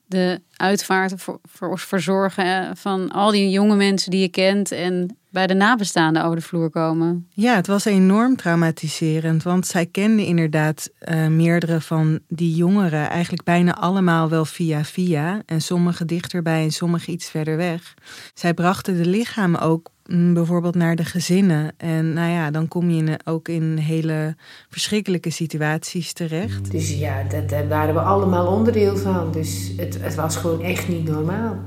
de 0.06 0.42
uitvaart 0.56 1.14
voor, 1.16 1.40
voor 1.44 1.80
verzorgen 1.80 2.78
van 2.78 3.12
al 3.12 3.32
die 3.32 3.50
jonge 3.50 3.76
mensen 3.76 4.12
die 4.12 4.22
je 4.22 4.30
kent 4.30 4.72
en 4.72 5.18
bij 5.30 5.48
de 5.48 5.54
nabestaanden 5.54 6.24
over 6.24 6.36
de 6.36 6.42
vloer 6.42 6.70
komen. 6.70 7.28
Ja, 7.34 7.56
het 7.56 7.68
was 7.68 7.86
enorm 7.86 8.36
traumatiserend, 8.36 9.44
want 9.44 9.68
zij 9.68 9.86
kenden 9.86 10.26
inderdaad 10.26 10.90
uh, 11.02 11.28
meerdere 11.28 11.82
van 11.82 12.20
die 12.28 12.56
jongeren, 12.56 13.10
eigenlijk 13.10 13.44
bijna 13.44 13.76
allemaal 13.76 14.30
wel 14.30 14.46
via 14.46 14.84
via 14.84 15.42
en 15.46 15.62
sommige 15.62 16.06
dichterbij 16.06 16.64
en 16.64 16.72
sommige 16.72 17.12
iets 17.12 17.30
verder 17.30 17.58
weg. 17.58 17.94
Zij 18.34 18.54
brachten 18.54 18.98
de 18.98 19.06
lichamen 19.06 19.60
ook 19.60 19.90
bijvoorbeeld 20.08 20.76
naar 20.76 20.96
de 20.96 21.06
gezinnen. 21.06 21.72
En 21.78 22.14
nou 22.14 22.32
ja, 22.32 22.52
dan 22.52 22.68
kom 22.68 22.90
je 22.90 23.04
in, 23.04 23.20
ook 23.26 23.48
in 23.48 23.78
hele 23.78 24.36
verschrikkelijke 24.70 25.30
situaties 25.30 26.14
terecht. 26.14 26.72
Dus 26.72 27.00
ja, 27.00 27.24
dat, 27.24 27.50
daar 27.50 27.68
waren 27.68 27.94
we 27.94 28.00
allemaal 28.00 28.48
onderdeel 28.48 28.98
van. 28.98 29.32
Dus 29.32 29.72
het, 29.78 30.02
het 30.02 30.16
was 30.16 30.36
gewoon 30.36 30.62
echt 30.62 30.88
niet 30.88 31.10
normaal. 31.10 31.58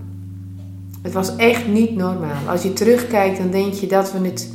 Het 1.02 1.12
was 1.12 1.37
echt 1.37 1.66
niet 1.68 1.97
normaal. 1.97 2.49
Als 2.49 2.62
je 2.62 2.73
terugkijkt, 2.73 3.38
dan 3.38 3.50
denk 3.50 3.73
je 3.73 3.87
dat 3.87 4.12
we 4.12 4.18
het, 4.18 4.52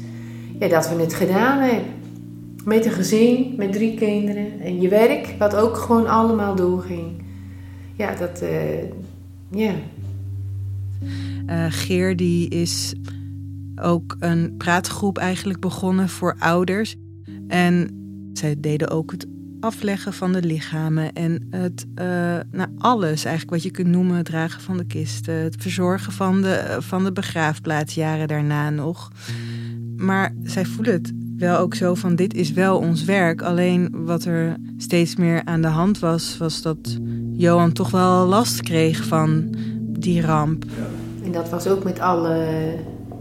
ja, 0.60 0.68
dat 0.68 0.90
we 0.90 0.96
het 0.96 1.14
gedaan 1.14 1.60
hebben. 1.60 1.94
Met 2.66 2.86
een 2.86 2.92
gezin, 2.92 3.54
met 3.58 3.72
drie 3.72 3.96
kinderen. 3.96 4.60
En 4.60 4.82
je 4.82 4.88
werk, 4.88 5.36
wat 5.40 5.56
ook 5.56 5.78
gewoon 5.78 6.08
allemaal 6.08 6.56
doorging. 6.56 7.24
Ja, 7.96 8.16
dat... 8.16 8.44
Uh, 8.44 8.50
ja. 9.52 9.74
Uh, 11.50 11.66
Geer 11.70 12.16
die 12.16 12.50
is 12.50 12.94
ook 13.82 14.16
een 14.20 14.58
praatgroep 14.58 15.18
eigenlijk 15.18 15.60
begonnen 15.60 16.10
voor 16.10 16.36
ouders. 16.40 16.96
En 17.48 17.90
zij 18.34 18.56
deden 18.60 18.90
ook 18.90 19.12
het 19.12 19.28
afleggen 19.60 20.14
van 20.14 20.32
de 20.32 20.42
lichamen 20.42 21.14
en 21.14 21.48
het, 21.50 21.86
uh, 21.96 22.06
nou, 22.52 22.70
alles 22.78 23.26
eigenlijk 23.26 23.50
wat 23.50 23.64
je 23.64 23.72
kunt 23.72 23.88
noemen, 23.88 24.16
het 24.16 24.26
dragen 24.26 24.62
van 24.62 24.78
de 24.78 24.86
kisten, 24.86 25.34
het 25.34 25.56
verzorgen 25.60 26.14
van 26.14 26.42
de, 26.42 26.78
van 26.80 27.04
de 27.04 27.12
begraafplaats 27.12 27.94
jaren 27.94 28.28
daarna 28.28 28.70
nog. 28.70 29.12
Maar 29.96 30.34
zij 30.44 30.66
voelen 30.66 30.94
het 30.94 31.14
wel 31.38 31.58
ook 31.58 31.76
zo 31.76 31.96
van 31.96 32.16
dit 32.16 32.34
is 32.34 32.52
wel 32.52 32.78
ons 32.78 33.04
werk. 33.04 33.42
Alleen 33.42 34.06
wat 34.06 34.26
er 34.26 34.58
steeds 34.78 35.16
meer 35.16 35.42
aan 35.46 35.62
de 35.62 35.68
hand 35.68 36.00
was, 36.00 36.38
was 36.38 36.62
dat 36.62 36.98
Johan 37.34 37.72
toch 37.72 37.92
wel 37.92 38.26
last 38.26 38.62
kreeg 38.62 39.04
van 39.04 39.56
die 39.88 40.22
ramp. 40.22 40.66
En 41.24 41.32
dat 41.32 41.50
was 41.50 41.68
ook 41.68 41.84
met 41.84 42.00
alle 42.00 42.48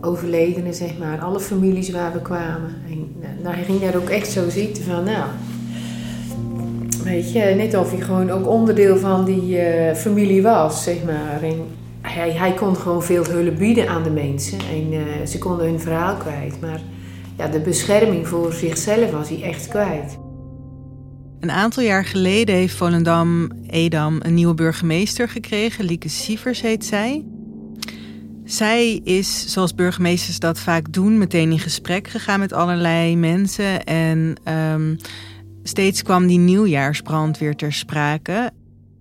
overledenen, 0.04 0.75
zeg 0.75 0.99
maar, 0.99 1.20
alle 1.20 1.40
families 1.40 1.90
waar 1.90 2.12
we 2.12 2.23
kwamen. 2.23 2.75
En, 2.88 3.12
nou, 3.42 3.54
hij 3.54 3.64
ging 3.64 3.80
daar 3.80 3.96
ook 3.96 4.08
echt 4.08 4.30
zo 4.30 4.49
zitten 4.49 4.84
van, 4.84 5.04
nou, 5.04 5.25
Weet 7.04 7.32
je, 7.32 7.40
net 7.40 7.75
of 7.76 7.90
hij 7.90 8.00
gewoon 8.00 8.30
ook 8.30 8.49
onderdeel 8.49 8.96
van 8.96 9.25
die 9.25 9.56
uh, 9.56 9.94
familie 9.94 10.42
was, 10.42 10.82
zeg 10.82 11.04
maar. 11.04 11.42
En 11.42 11.66
hij, 12.00 12.32
hij 12.32 12.52
kon 12.52 12.76
gewoon 12.76 13.02
veel 13.02 13.25
hulp 13.25 13.58
bieden 13.58 13.88
aan 13.88 14.02
de 14.02 14.11
mensen 14.11 14.58
en 14.58 14.92
uh, 14.92 15.26
ze 15.26 15.38
konden 15.38 15.66
hun 15.66 15.80
verhaal 15.80 16.16
kwijt. 16.16 16.61
Maar 16.61 16.80
ja, 17.37 17.49
de 17.49 17.61
bescherming 17.61 18.28
voor 18.28 18.52
zichzelf 18.52 19.11
was 19.11 19.28
hij 19.28 19.42
echt 19.42 19.68
kwijt. 19.68 20.18
Een 21.40 21.50
aantal 21.50 21.82
jaar 21.82 22.04
geleden 22.04 22.54
heeft 22.54 22.75
Volendam 22.75 23.50
Edam 23.66 24.18
een 24.23 24.34
nieuwe 24.34 24.54
burgemeester 24.54 25.28
gekregen. 25.28 25.84
Lieke 25.84 26.08
Sievers 26.08 26.61
heet 26.61 26.84
zij. 26.84 27.25
Zij 28.44 28.94
is, 28.94 29.52
zoals 29.52 29.74
burgemeesters 29.74 30.38
dat 30.38 30.58
vaak 30.58 30.92
doen, 30.92 31.18
meteen 31.18 31.50
in 31.50 31.58
gesprek 31.58 32.08
gegaan 32.08 32.40
met 32.40 32.52
allerlei 32.52 33.16
mensen. 33.16 33.84
En 33.84 34.36
um, 34.48 34.98
Steeds 35.66 36.02
kwam 36.02 36.26
die 36.26 36.38
nieuwjaarsbrand 36.38 37.38
weer 37.38 37.56
ter 37.56 37.72
sprake. 37.72 38.50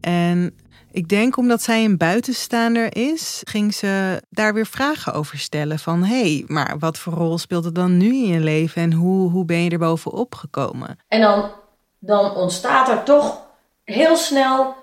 En 0.02 0.56
ik 0.92 1.10
denk 1.10 1.38
omdat 1.38 1.62
zij 1.62 1.86
een 1.86 1.98
buitenstaander 1.98 2.96
is, 2.96 3.42
ging 3.44 3.74
ze 3.74 4.22
daar 4.30 4.54
weer 4.54 4.66
vragen 4.66 5.14
over 5.14 5.38
stellen. 5.38 5.80
Van 5.80 6.04
hé, 6.04 6.20
hey, 6.20 6.44
maar 6.48 6.76
wat 6.80 6.98
voor 6.98 7.14
rol 7.14 7.38
speelt 7.38 7.64
het 7.64 7.76
dan 7.76 7.98
nu 7.98 8.08
in 8.08 8.28
je 8.28 8.40
leven 8.40 8.82
en 8.82 8.94
hoe, 8.94 9.30
hoe 9.32 9.46
ben 9.46 9.58
je 9.58 9.70
er 9.70 9.78
bovenop 9.78 10.36
gekomen? 10.36 10.98
En 11.08 11.22
dan, 11.22 11.52
dan 12.00 12.36
ontstaat 12.36 12.90
er 12.90 13.04
toch 13.04 13.42
heel 13.84 14.16
snel 14.16 14.76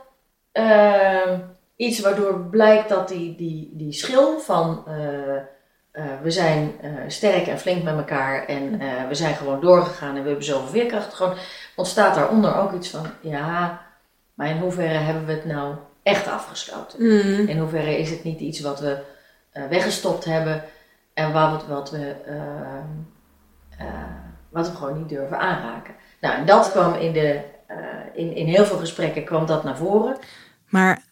uh, 0.53 1.39
iets 1.81 2.01
waardoor 2.01 2.41
blijkt 2.41 2.89
dat 2.89 3.09
die, 3.09 3.37
die, 3.37 3.71
die 3.73 3.93
schil 3.93 4.41
van. 4.41 4.85
Uh, 4.89 4.95
uh, 5.93 6.05
we 6.23 6.31
zijn 6.31 6.73
uh, 6.85 6.91
sterk 7.07 7.47
en 7.47 7.59
flink 7.59 7.83
met 7.83 7.97
elkaar 7.97 8.45
en 8.47 8.83
uh, 8.83 9.09
we 9.09 9.15
zijn 9.15 9.35
gewoon 9.35 9.61
doorgegaan 9.61 10.17
en 10.17 10.23
we 10.23 10.29
hebben 10.29 10.45
zoveel 10.45 10.69
veerkracht. 10.69 11.15
Gewoon 11.15 11.35
ontstaat 11.77 12.15
daaronder 12.15 12.57
ook 12.57 12.73
iets 12.73 12.89
van, 12.89 13.07
ja, 13.21 13.83
maar 14.35 14.49
in 14.49 14.59
hoeverre 14.59 14.99
hebben 14.99 15.27
we 15.27 15.33
het 15.33 15.45
nou 15.45 15.75
echt 16.03 16.29
afgesloten? 16.29 17.03
Mm. 17.03 17.49
In 17.49 17.59
hoeverre 17.59 17.99
is 17.99 18.11
het 18.11 18.25
niet 18.25 18.41
iets 18.41 18.61
wat 18.61 18.81
we 18.81 18.99
weggestopt 19.69 20.25
hebben 20.25 20.65
en 21.15 21.33
wat, 21.33 21.67
wat, 21.67 21.91
we, 21.91 22.15
wat 24.49 24.71
we 24.71 24.77
gewoon 24.77 24.99
niet 24.99 25.09
durven 25.09 25.39
aanraken? 25.39 25.95
Nou, 26.21 26.37
en 26.37 26.47
dat 26.47 26.71
kwam 26.71 26.95
in, 26.95 27.13
de, 27.13 27.41
in, 28.13 28.35
in 28.35 28.47
heel 28.47 28.65
veel 28.65 28.79
gesprekken 28.79 29.25
kwam 29.25 29.47
dat 29.47 29.65
naar 29.65 29.77
voren. 29.77 30.17
Maar 30.69 31.03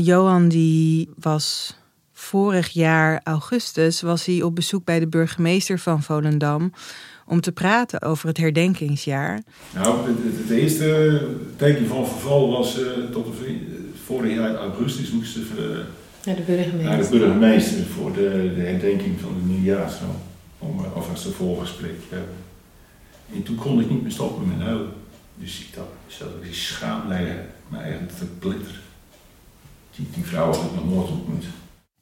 Johan 0.00 0.48
die 0.48 1.10
was 1.18 1.76
vorig 2.12 2.68
jaar 2.68 3.20
augustus 3.24 4.00
was 4.00 4.24
hij 4.24 4.42
op 4.42 4.54
bezoek 4.54 4.84
bij 4.84 5.00
de 5.00 5.06
burgemeester 5.08 5.78
van 5.78 6.02
Volendam 6.02 6.72
om 7.26 7.40
te 7.40 7.52
praten 7.52 8.02
over 8.02 8.28
het 8.28 8.36
herdenkingsjaar. 8.36 9.42
Nou, 9.74 10.08
het, 10.08 10.16
het 10.38 10.50
eerste 10.50 11.20
teken 11.56 11.86
van 11.86 12.06
verval 12.06 12.50
was 12.50 12.78
uh, 12.78 12.86
tot 13.12 13.26
de, 13.26 13.56
vorig 14.04 14.34
jaar 14.34 14.54
augustus 14.54 15.10
moesten 15.10 15.42
we 15.54 15.84
naar 16.24 16.36
de 16.36 16.42
burgemeester, 16.42 16.90
naar 16.90 17.02
de 17.02 17.18
burgemeester 17.18 17.84
voor 17.84 18.12
de, 18.12 18.52
de 18.56 18.60
herdenking 18.60 19.20
van 19.20 19.34
de 19.40 19.52
nieuwjaarsdag. 19.52 20.08
Om 20.58 20.84
alvast 20.94 21.24
een 21.24 21.32
voorgesprek 21.32 22.00
te 22.08 22.14
hebben. 22.14 22.34
En 23.34 23.42
toen 23.42 23.56
kon 23.56 23.80
ik 23.80 23.90
niet 23.90 24.02
meer 24.02 24.10
stoppen 24.10 24.48
met 24.48 24.66
huilen. 24.66 24.92
Dus 25.34 25.60
ik 25.60 25.74
dacht, 25.74 25.88
zelf 26.06 26.30
die 26.42 26.54
schaamlijn 26.54 27.38
me 27.68 27.78
eigenlijk 27.78 28.12
te 28.12 28.24
plitter. 28.24 28.80
Die, 29.98 30.06
die 30.14 30.24
vrouw 30.24 30.52
had 30.52 30.64
ik 30.64 30.74
nog 30.74 30.84
nooit 30.84 31.10
ontmoet. 31.10 31.44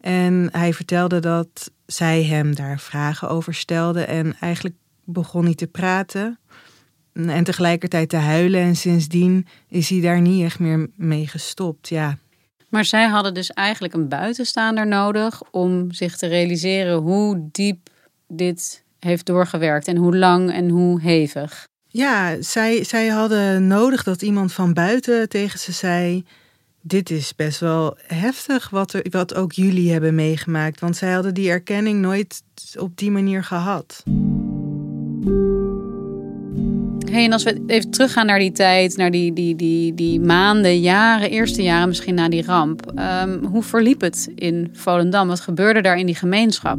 En 0.00 0.48
hij 0.52 0.72
vertelde 0.72 1.20
dat 1.20 1.70
zij 1.86 2.22
hem 2.22 2.54
daar 2.54 2.80
vragen 2.80 3.28
over 3.28 3.54
stelde. 3.54 4.04
En 4.04 4.36
eigenlijk 4.40 4.74
begon 5.04 5.44
hij 5.44 5.54
te 5.54 5.66
praten. 5.66 6.38
En 7.12 7.44
tegelijkertijd 7.44 8.08
te 8.08 8.16
huilen. 8.16 8.60
En 8.60 8.76
sindsdien 8.76 9.46
is 9.68 9.88
hij 9.88 10.00
daar 10.00 10.20
niet 10.20 10.44
echt 10.44 10.58
meer 10.58 10.88
mee 10.96 11.26
gestopt. 11.26 11.88
Ja. 11.88 12.18
Maar 12.68 12.84
zij 12.84 13.06
hadden 13.06 13.34
dus 13.34 13.50
eigenlijk 13.50 13.94
een 13.94 14.08
buitenstaander 14.08 14.86
nodig 14.86 15.42
om 15.50 15.92
zich 15.92 16.16
te 16.16 16.26
realiseren 16.26 16.96
hoe 16.96 17.48
diep 17.52 17.88
dit 18.28 18.84
heeft 18.98 19.26
doorgewerkt 19.26 19.88
en 19.88 19.96
hoe 19.96 20.16
lang 20.16 20.52
en 20.52 20.68
hoe 20.68 21.00
hevig. 21.00 21.66
Ja, 21.88 22.42
zij, 22.42 22.84
zij 22.84 23.08
hadden 23.08 23.66
nodig 23.66 24.02
dat 24.02 24.22
iemand 24.22 24.52
van 24.52 24.72
buiten 24.72 25.28
tegen 25.28 25.58
ze 25.58 25.72
zei: 25.72 26.24
Dit 26.88 27.10
is 27.10 27.34
best 27.34 27.60
wel 27.60 27.96
heftig 28.06 28.70
wat, 28.70 28.92
er, 28.92 29.06
wat 29.10 29.34
ook 29.34 29.52
jullie 29.52 29.92
hebben 29.92 30.14
meegemaakt. 30.14 30.80
Want 30.80 30.96
zij 30.96 31.12
hadden 31.12 31.34
die 31.34 31.50
erkenning 31.50 32.00
nooit 32.00 32.42
op 32.78 32.96
die 32.96 33.10
manier 33.10 33.44
gehad. 33.44 34.02
Hey, 37.10 37.24
en 37.24 37.32
als 37.32 37.42
we 37.42 37.62
even 37.66 37.90
teruggaan 37.90 38.26
naar 38.26 38.38
die 38.38 38.52
tijd, 38.52 38.96
naar 38.96 39.10
die, 39.10 39.32
die, 39.32 39.56
die, 39.56 39.94
die 39.94 40.20
maanden, 40.20 40.80
jaren, 40.80 41.30
eerste 41.30 41.62
jaren 41.62 41.88
misschien 41.88 42.14
na 42.14 42.28
die 42.28 42.44
ramp. 42.44 42.92
Um, 43.22 43.44
hoe 43.44 43.62
verliep 43.62 44.00
het 44.00 44.28
in 44.34 44.68
Volendam? 44.72 45.28
Wat 45.28 45.40
gebeurde 45.40 45.80
daar 45.80 45.98
in 45.98 46.06
die 46.06 46.14
gemeenschap? 46.14 46.78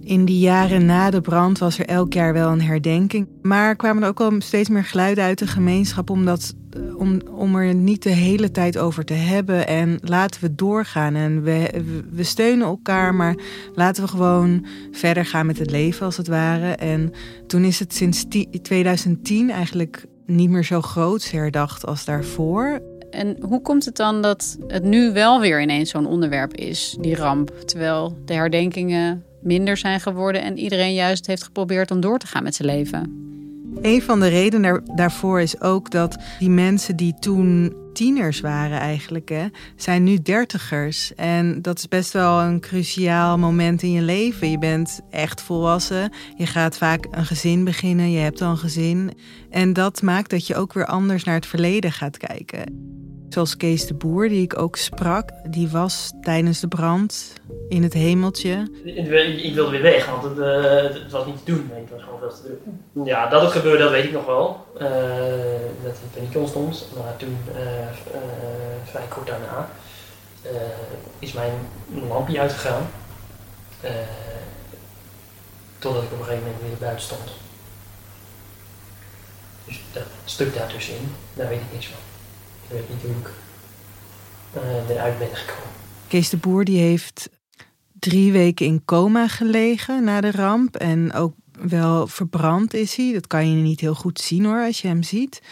In 0.00 0.24
die 0.24 0.38
jaren 0.38 0.84
na 0.84 1.10
de 1.10 1.20
brand 1.20 1.58
was 1.58 1.78
er 1.78 1.86
elk 1.86 2.12
jaar 2.12 2.32
wel 2.32 2.50
een 2.50 2.62
herdenking. 2.62 3.28
Maar 3.42 3.76
kwamen 3.76 4.02
er 4.02 4.08
ook 4.08 4.18
wel 4.18 4.32
steeds 4.38 4.68
meer 4.68 4.84
geluiden 4.84 5.24
uit 5.24 5.38
de 5.38 5.46
gemeenschap 5.46 6.10
omdat, 6.10 6.54
om, 6.96 7.20
om 7.30 7.56
er 7.56 7.74
niet 7.74 8.02
de 8.02 8.10
hele 8.10 8.50
tijd 8.50 8.78
over 8.78 9.04
te 9.04 9.14
hebben. 9.14 9.66
En 9.66 9.98
laten 10.02 10.40
we 10.40 10.54
doorgaan. 10.54 11.14
En 11.14 11.42
we, 11.42 11.84
we 12.10 12.22
steunen 12.22 12.66
elkaar, 12.66 13.14
maar 13.14 13.34
laten 13.74 14.02
we 14.02 14.08
gewoon 14.08 14.66
verder 14.90 15.24
gaan 15.24 15.46
met 15.46 15.58
het 15.58 15.70
leven 15.70 16.06
als 16.06 16.16
het 16.16 16.28
ware. 16.28 16.72
En 16.72 17.12
toen 17.46 17.64
is 17.64 17.78
het 17.78 17.94
sinds 17.94 18.24
2010 18.62 19.50
eigenlijk 19.50 20.06
niet 20.26 20.50
meer 20.50 20.64
zo 20.64 20.80
groot 20.80 21.30
herdacht 21.30 21.86
als 21.86 22.04
daarvoor. 22.04 22.80
En 23.10 23.36
hoe 23.40 23.62
komt 23.62 23.84
het 23.84 23.96
dan 23.96 24.22
dat 24.22 24.58
het 24.66 24.84
nu 24.84 25.12
wel 25.12 25.40
weer 25.40 25.62
ineens 25.62 25.90
zo'n 25.90 26.06
onderwerp 26.06 26.54
is, 26.54 26.96
die 27.00 27.16
ramp? 27.16 27.60
Terwijl 27.64 28.18
de 28.24 28.34
herdenkingen 28.34 29.24
minder 29.42 29.76
zijn 29.76 30.00
geworden 30.00 30.42
en 30.42 30.58
iedereen 30.58 30.94
juist 30.94 31.26
heeft 31.26 31.42
geprobeerd 31.42 31.90
om 31.90 32.00
door 32.00 32.18
te 32.18 32.26
gaan 32.26 32.42
met 32.42 32.54
zijn 32.54 32.68
leven. 32.68 33.29
Een 33.82 34.02
van 34.02 34.20
de 34.20 34.28
redenen 34.28 34.82
daarvoor 34.94 35.40
is 35.40 35.60
ook 35.60 35.90
dat 35.90 36.16
die 36.38 36.50
mensen 36.50 36.96
die 36.96 37.14
toen 37.20 37.74
tieners 37.92 38.40
waren 38.40 38.78
eigenlijk, 38.78 39.28
hè, 39.28 39.46
zijn 39.76 40.02
nu 40.02 40.22
dertigers. 40.22 41.14
En 41.14 41.62
dat 41.62 41.78
is 41.78 41.88
best 41.88 42.12
wel 42.12 42.40
een 42.40 42.60
cruciaal 42.60 43.38
moment 43.38 43.82
in 43.82 43.92
je 43.92 44.02
leven. 44.02 44.50
Je 44.50 44.58
bent 44.58 45.00
echt 45.10 45.42
volwassen. 45.42 46.12
Je 46.36 46.46
gaat 46.46 46.78
vaak 46.78 47.06
een 47.10 47.26
gezin 47.26 47.64
beginnen. 47.64 48.10
Je 48.10 48.18
hebt 48.18 48.42
al 48.42 48.50
een 48.50 48.56
gezin. 48.56 49.12
En 49.50 49.72
dat 49.72 50.02
maakt 50.02 50.30
dat 50.30 50.46
je 50.46 50.56
ook 50.56 50.72
weer 50.72 50.86
anders 50.86 51.24
naar 51.24 51.34
het 51.34 51.46
verleden 51.46 51.92
gaat 51.92 52.16
kijken. 52.16 52.88
Zoals 53.28 53.56
Kees 53.56 53.86
de 53.86 53.94
Boer, 53.94 54.28
die 54.28 54.42
ik 54.42 54.58
ook 54.58 54.76
sprak, 54.76 55.30
die 55.50 55.68
was 55.68 56.12
tijdens 56.20 56.60
de 56.60 56.68
brand 56.68 57.32
in 57.68 57.82
het 57.82 57.92
hemeltje. 57.92 58.70
Ik 58.84 59.54
wilde 59.54 59.70
weer 59.70 59.82
weg, 59.82 60.10
want 60.10 60.22
het, 60.22 60.38
uh, 60.38 61.02
het 61.02 61.12
was 61.12 61.26
niet 61.26 61.36
te 61.44 61.52
doen. 61.52 61.70
Het 61.72 61.90
was 61.90 62.02
gewoon 62.02 62.18
veel 62.18 62.28
te 62.28 62.42
druk. 62.42 63.06
Ja, 63.06 63.28
dat 63.28 63.42
het 63.42 63.50
gebeurde, 63.50 63.82
dat 63.82 63.90
weet 63.90 64.04
ik 64.04 64.12
nog 64.12 64.26
wel. 64.26 64.66
Uh, 64.74 64.88
dat 65.82 66.00
paniek 66.14 66.36
ontstond. 66.36 66.88
Maar 66.96 67.16
toen, 67.16 67.36
uh, 67.48 67.79
vrij 68.84 69.06
kort 69.08 69.26
daarna, 69.26 69.70
is 71.18 71.32
mijn 71.32 71.54
lampje 72.08 72.40
uitgegaan. 72.40 72.86
totdat 75.78 76.02
ik 76.02 76.12
op 76.12 76.18
een 76.18 76.24
gegeven 76.24 76.44
moment 76.44 76.62
weer 76.62 76.76
buiten 76.78 77.04
stond. 77.04 77.30
Dus 79.64 79.80
dat 79.92 80.06
stuk 80.24 80.54
daartussenin, 80.54 81.14
daar 81.34 81.48
weet 81.48 81.60
ik 81.60 81.72
niks 81.72 81.86
van. 81.86 81.98
Ik 82.62 82.70
weet 82.70 82.88
niet 82.88 83.02
hoe 83.02 83.10
ik 83.10 83.30
eruit 84.88 85.18
ben 85.18 85.36
gekomen. 85.36 85.70
Kees 86.08 86.28
de 86.28 86.36
Boer 86.36 86.64
die 86.64 86.80
heeft 86.80 87.30
drie 87.98 88.32
weken 88.32 88.66
in 88.66 88.84
coma 88.84 89.28
gelegen 89.28 90.04
na 90.04 90.20
de 90.20 90.30
ramp. 90.30 90.76
En 90.76 91.12
ook 91.12 91.34
wel 91.52 92.06
verbrand 92.06 92.74
is 92.74 92.96
hij. 92.96 93.12
Dat 93.12 93.26
kan 93.26 93.50
je 93.50 93.56
niet 93.56 93.80
heel 93.80 93.94
goed 93.94 94.20
zien 94.20 94.44
hoor, 94.44 94.64
als 94.64 94.80
je 94.80 94.88
hem 94.88 95.02
ziet. 95.02 95.42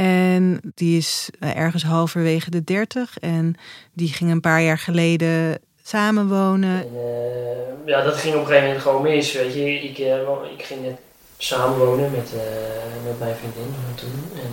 En 0.00 0.60
die 0.74 0.96
is 0.96 1.28
eh, 1.40 1.56
ergens 1.56 1.82
halverwege 1.82 2.50
de 2.50 2.64
dertig. 2.64 3.18
En 3.18 3.54
die 3.92 4.08
ging 4.08 4.30
een 4.30 4.40
paar 4.40 4.62
jaar 4.62 4.78
geleden 4.78 5.58
samenwonen. 5.82 6.78
En, 6.78 6.88
uh, 6.94 7.86
ja, 7.86 8.02
dat 8.02 8.16
ging 8.16 8.34
op 8.34 8.40
een 8.40 8.46
gegeven 8.46 8.66
moment 8.66 8.82
gewoon 8.82 9.02
mis. 9.02 9.32
Weet 9.32 9.54
je, 9.54 9.72
ik, 9.72 9.98
uh, 9.98 10.16
ik 10.58 10.64
ging 10.64 10.82
net 10.82 10.98
samenwonen 11.36 12.10
met, 12.10 12.32
met 13.04 13.18
mijn 13.18 13.34
vriendin 13.36 13.74
toen. 13.94 14.24
En 14.34 14.52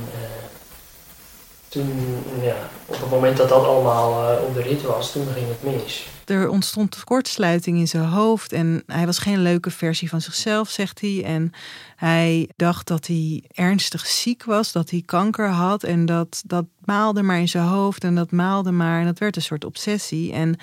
toen, 1.77 2.23
ja, 2.41 2.55
op 2.85 2.99
het 2.99 3.09
moment 3.09 3.37
dat 3.37 3.49
dat 3.49 3.63
allemaal 3.63 4.31
uh, 4.31 4.43
op 4.43 4.53
de 4.53 4.61
rit 4.61 4.81
was, 4.81 5.11
toen 5.11 5.27
ging 5.27 5.47
het 5.47 5.63
mis. 5.73 6.07
Er 6.25 6.49
ontstond 6.49 7.03
kortsluiting 7.03 7.77
in 7.77 7.87
zijn 7.87 8.03
hoofd 8.03 8.51
en 8.51 8.83
hij 8.85 9.05
was 9.05 9.19
geen 9.19 9.41
leuke 9.41 9.71
versie 9.71 10.09
van 10.09 10.21
zichzelf, 10.21 10.69
zegt 10.69 11.01
hij. 11.01 11.23
En 11.23 11.51
hij 11.95 12.49
dacht 12.55 12.87
dat 12.87 13.07
hij 13.07 13.43
ernstig 13.47 14.05
ziek 14.05 14.43
was, 14.43 14.71
dat 14.71 14.89
hij 14.89 15.03
kanker 15.05 15.49
had 15.49 15.83
en 15.83 16.05
dat 16.05 16.43
dat 16.45 16.65
maalde 16.85 17.23
maar 17.23 17.39
in 17.39 17.47
zijn 17.47 17.67
hoofd 17.67 18.03
en 18.03 18.15
dat 18.15 18.31
maalde 18.31 18.71
maar 18.71 18.99
en 18.99 19.05
dat 19.05 19.19
werd 19.19 19.35
een 19.35 19.41
soort 19.41 19.65
obsessie. 19.65 20.33
En 20.33 20.57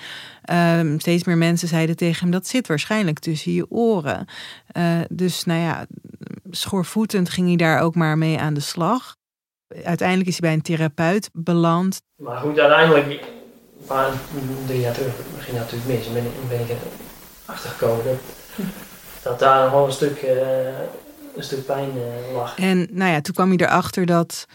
uh, 0.51 0.97
steeds 0.97 1.23
meer 1.23 1.37
mensen 1.37 1.67
zeiden 1.67 1.95
tegen 1.95 2.21
hem 2.21 2.31
dat 2.31 2.47
zit 2.47 2.67
waarschijnlijk 2.67 3.19
tussen 3.19 3.51
je 3.51 3.71
oren. 3.71 4.25
Uh, 4.77 4.99
dus 5.09 5.43
nou 5.43 5.59
ja, 5.59 5.85
schoorvoetend 6.51 7.29
ging 7.29 7.47
hij 7.47 7.55
daar 7.55 7.81
ook 7.81 7.95
maar 7.95 8.17
mee 8.17 8.39
aan 8.39 8.53
de 8.53 8.59
slag. 8.59 9.15
Uiteindelijk 9.83 10.29
is 10.29 10.39
hij 10.39 10.49
bij 10.49 10.53
een 10.53 10.61
therapeut 10.61 11.29
beland. 11.33 12.01
Maar 12.15 12.37
goed, 12.37 12.59
uiteindelijk, 12.59 13.05
een 13.79 13.85
paar 13.87 14.11
drie 14.65 14.79
jaar 14.79 14.93
terug, 14.93 15.13
ging 15.39 15.57
natuurlijk 15.57 15.87
mis. 15.87 16.07
En 16.07 16.13
ben, 16.13 16.23
ben 16.49 16.59
ik 16.59 16.67
erachter 17.45 17.69
gekomen 17.69 18.05
dat, 18.05 18.17
dat 19.23 19.39
daar 19.39 19.63
nog 19.63 19.71
wel 19.71 19.85
een 19.85 19.91
stuk, 19.91 20.21
uh, 20.21 20.29
een 21.35 21.43
stuk 21.43 21.65
pijn 21.65 21.89
uh, 21.95 22.33
lag. 22.33 22.57
En 22.57 22.87
nou 22.91 23.11
ja, 23.11 23.21
toen 23.21 23.33
kwam 23.33 23.49
hij 23.49 23.57
erachter 23.57 24.05
dat 24.05 24.45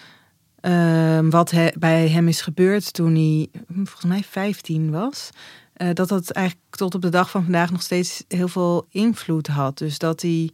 uh, 0.61 1.19
wat 1.31 1.51
he, 1.51 1.69
bij 1.79 2.09
hem 2.09 2.29
is 2.29 2.41
gebeurd 2.41 2.93
toen 2.93 3.15
hij 3.15 3.49
volgens 3.75 4.05
mij 4.05 4.23
15 4.23 4.91
was. 4.91 5.31
Uh, 5.77 5.89
dat 5.93 6.09
dat 6.09 6.31
eigenlijk 6.31 6.67
tot 6.77 6.95
op 6.95 7.03
de 7.03 7.09
dag 7.09 7.31
van 7.31 7.43
vandaag 7.43 7.71
nog 7.71 7.83
steeds 7.83 8.25
heel 8.29 8.49
veel 8.49 8.87
invloed 8.91 9.47
had. 9.47 9.79
Dus 9.79 9.99
dat 9.99 10.23
hij 10.23 10.51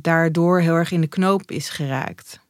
daardoor 0.00 0.60
heel 0.60 0.74
erg 0.74 0.90
in 0.90 1.00
de 1.00 1.06
knoop 1.06 1.50
is 1.50 1.68
geraakt. 1.68 2.40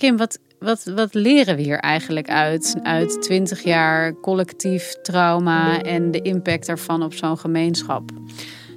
Kim, 0.00 0.16
wat, 0.16 0.38
wat, 0.58 0.84
wat 0.94 1.14
leren 1.14 1.56
we 1.56 1.62
hier 1.62 1.78
eigenlijk 1.78 2.28
uit? 2.28 2.76
Uit 2.82 3.22
20 3.22 3.62
jaar 3.62 4.14
collectief 4.20 4.94
trauma 5.02 5.82
en 5.82 6.10
de 6.10 6.22
impact 6.22 6.66
daarvan 6.66 7.02
op 7.02 7.14
zo'n 7.14 7.38
gemeenschap? 7.38 8.10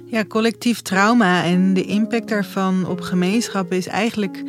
Ja, 0.06 0.24
collectief 0.24 0.82
trauma 0.82 1.44
en 1.44 1.74
de 1.74 1.84
impact 1.84 2.28
daarvan 2.28 2.86
op 2.86 3.00
gemeenschappen 3.00 3.76
is 3.76 3.86
eigenlijk 3.86 4.42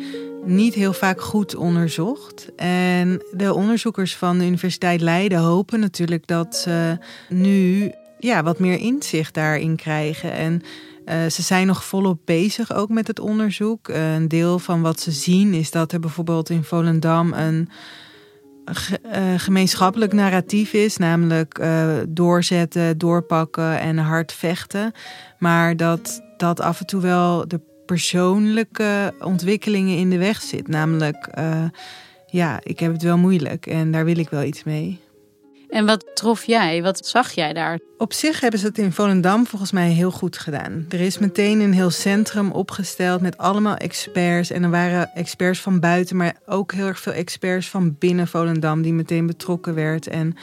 niet 0.44 0.74
heel 0.74 0.92
vaak 0.92 1.20
goed 1.20 1.54
onderzocht. 1.54 2.48
En 2.56 3.22
de 3.32 3.54
onderzoekers 3.54 4.16
van 4.16 4.38
de 4.38 4.44
Universiteit 4.44 5.00
Leiden 5.00 5.38
hopen 5.38 5.80
natuurlijk 5.80 6.26
dat 6.26 6.56
ze 6.56 6.98
nu 7.28 7.92
ja, 8.18 8.42
wat 8.42 8.58
meer 8.58 8.78
inzicht 8.78 9.34
daarin 9.34 9.76
krijgen. 9.76 10.32
En 10.32 10.62
uh, 11.06 11.26
ze 11.26 11.42
zijn 11.42 11.66
nog 11.66 11.84
volop 11.84 12.18
bezig 12.24 12.74
ook 12.74 12.88
met 12.88 13.06
het 13.06 13.20
onderzoek. 13.20 13.88
Uh, 13.88 14.14
een 14.14 14.28
deel 14.28 14.58
van 14.58 14.82
wat 14.82 15.00
ze 15.00 15.10
zien 15.10 15.54
is 15.54 15.70
dat 15.70 15.92
er 15.92 16.00
bijvoorbeeld 16.00 16.50
in 16.50 16.64
Volendam 16.64 17.32
een 17.32 17.68
uh, 18.66 18.74
gemeenschappelijk 19.36 20.12
narratief 20.12 20.72
is, 20.72 20.96
namelijk 20.96 21.66
doorzetten, 22.08 22.98
doorpakken 22.98 23.80
en 23.80 23.98
hard 23.98 24.32
vechten. 24.32 24.92
Maar 25.38 25.76
dat 25.76 26.22
dat 26.36 26.60
af 26.60 26.80
en 26.80 26.86
toe 26.86 27.00
wel 27.00 27.48
de 27.48 27.60
persoonlijke 27.86 29.14
ontwikkelingen 29.20 29.98
in 29.98 30.10
de 30.10 30.18
weg 30.18 30.42
zit. 30.42 30.68
Namelijk, 30.68 31.30
ja, 32.26 32.60
ik 32.62 32.80
heb 32.80 32.92
het 32.92 33.02
wel 33.02 33.18
moeilijk 33.18 33.66
en 33.66 33.90
daar 33.90 34.04
wil 34.04 34.18
ik 34.18 34.28
wel 34.28 34.42
iets 34.42 34.64
mee. 34.64 35.00
En 35.68 35.86
wat 35.86 36.10
trof 36.14 36.44
jij? 36.44 36.82
Wat 36.82 37.06
zag 37.06 37.30
jij 37.30 37.52
daar? 37.52 37.78
Op 37.98 38.12
zich 38.12 38.40
hebben 38.40 38.60
ze 38.60 38.66
het 38.66 38.78
in 38.78 38.92
Volendam 38.92 39.46
volgens 39.46 39.72
mij 39.72 39.90
heel 39.90 40.10
goed 40.10 40.38
gedaan. 40.38 40.86
Er 40.88 41.00
is 41.00 41.18
meteen 41.18 41.60
een 41.60 41.72
heel 41.72 41.90
centrum 41.90 42.50
opgesteld 42.50 43.20
met 43.20 43.38
allemaal 43.38 43.76
experts. 43.76 44.50
En 44.50 44.62
er 44.62 44.70
waren 44.70 45.10
experts 45.14 45.60
van 45.60 45.80
buiten, 45.80 46.16
maar 46.16 46.36
ook 46.46 46.72
heel 46.72 46.86
erg 46.86 47.00
veel 47.00 47.12
experts 47.12 47.68
van 47.68 47.96
binnen 47.98 48.28
Volendam 48.28 48.82
die 48.82 48.92
meteen 48.92 49.26
betrokken 49.26 49.74
werd. 49.74 50.06
En 50.06 50.36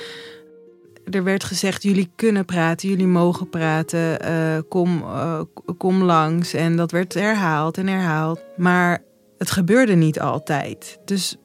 er 1.11 1.23
werd 1.23 1.43
gezegd: 1.43 1.83
jullie 1.83 2.11
kunnen 2.15 2.45
praten, 2.45 2.89
jullie 2.89 3.07
mogen 3.07 3.49
praten, 3.49 4.17
uh, 4.25 4.57
kom, 4.69 5.01
uh, 5.01 5.41
kom 5.77 6.03
langs. 6.03 6.53
En 6.53 6.75
dat 6.75 6.91
werd 6.91 7.13
herhaald 7.13 7.77
en 7.77 7.87
herhaald. 7.87 8.41
Maar 8.57 9.03
het 9.37 9.51
gebeurde 9.51 9.95
niet 9.95 10.19
altijd. 10.19 10.99
Dus 11.05 11.37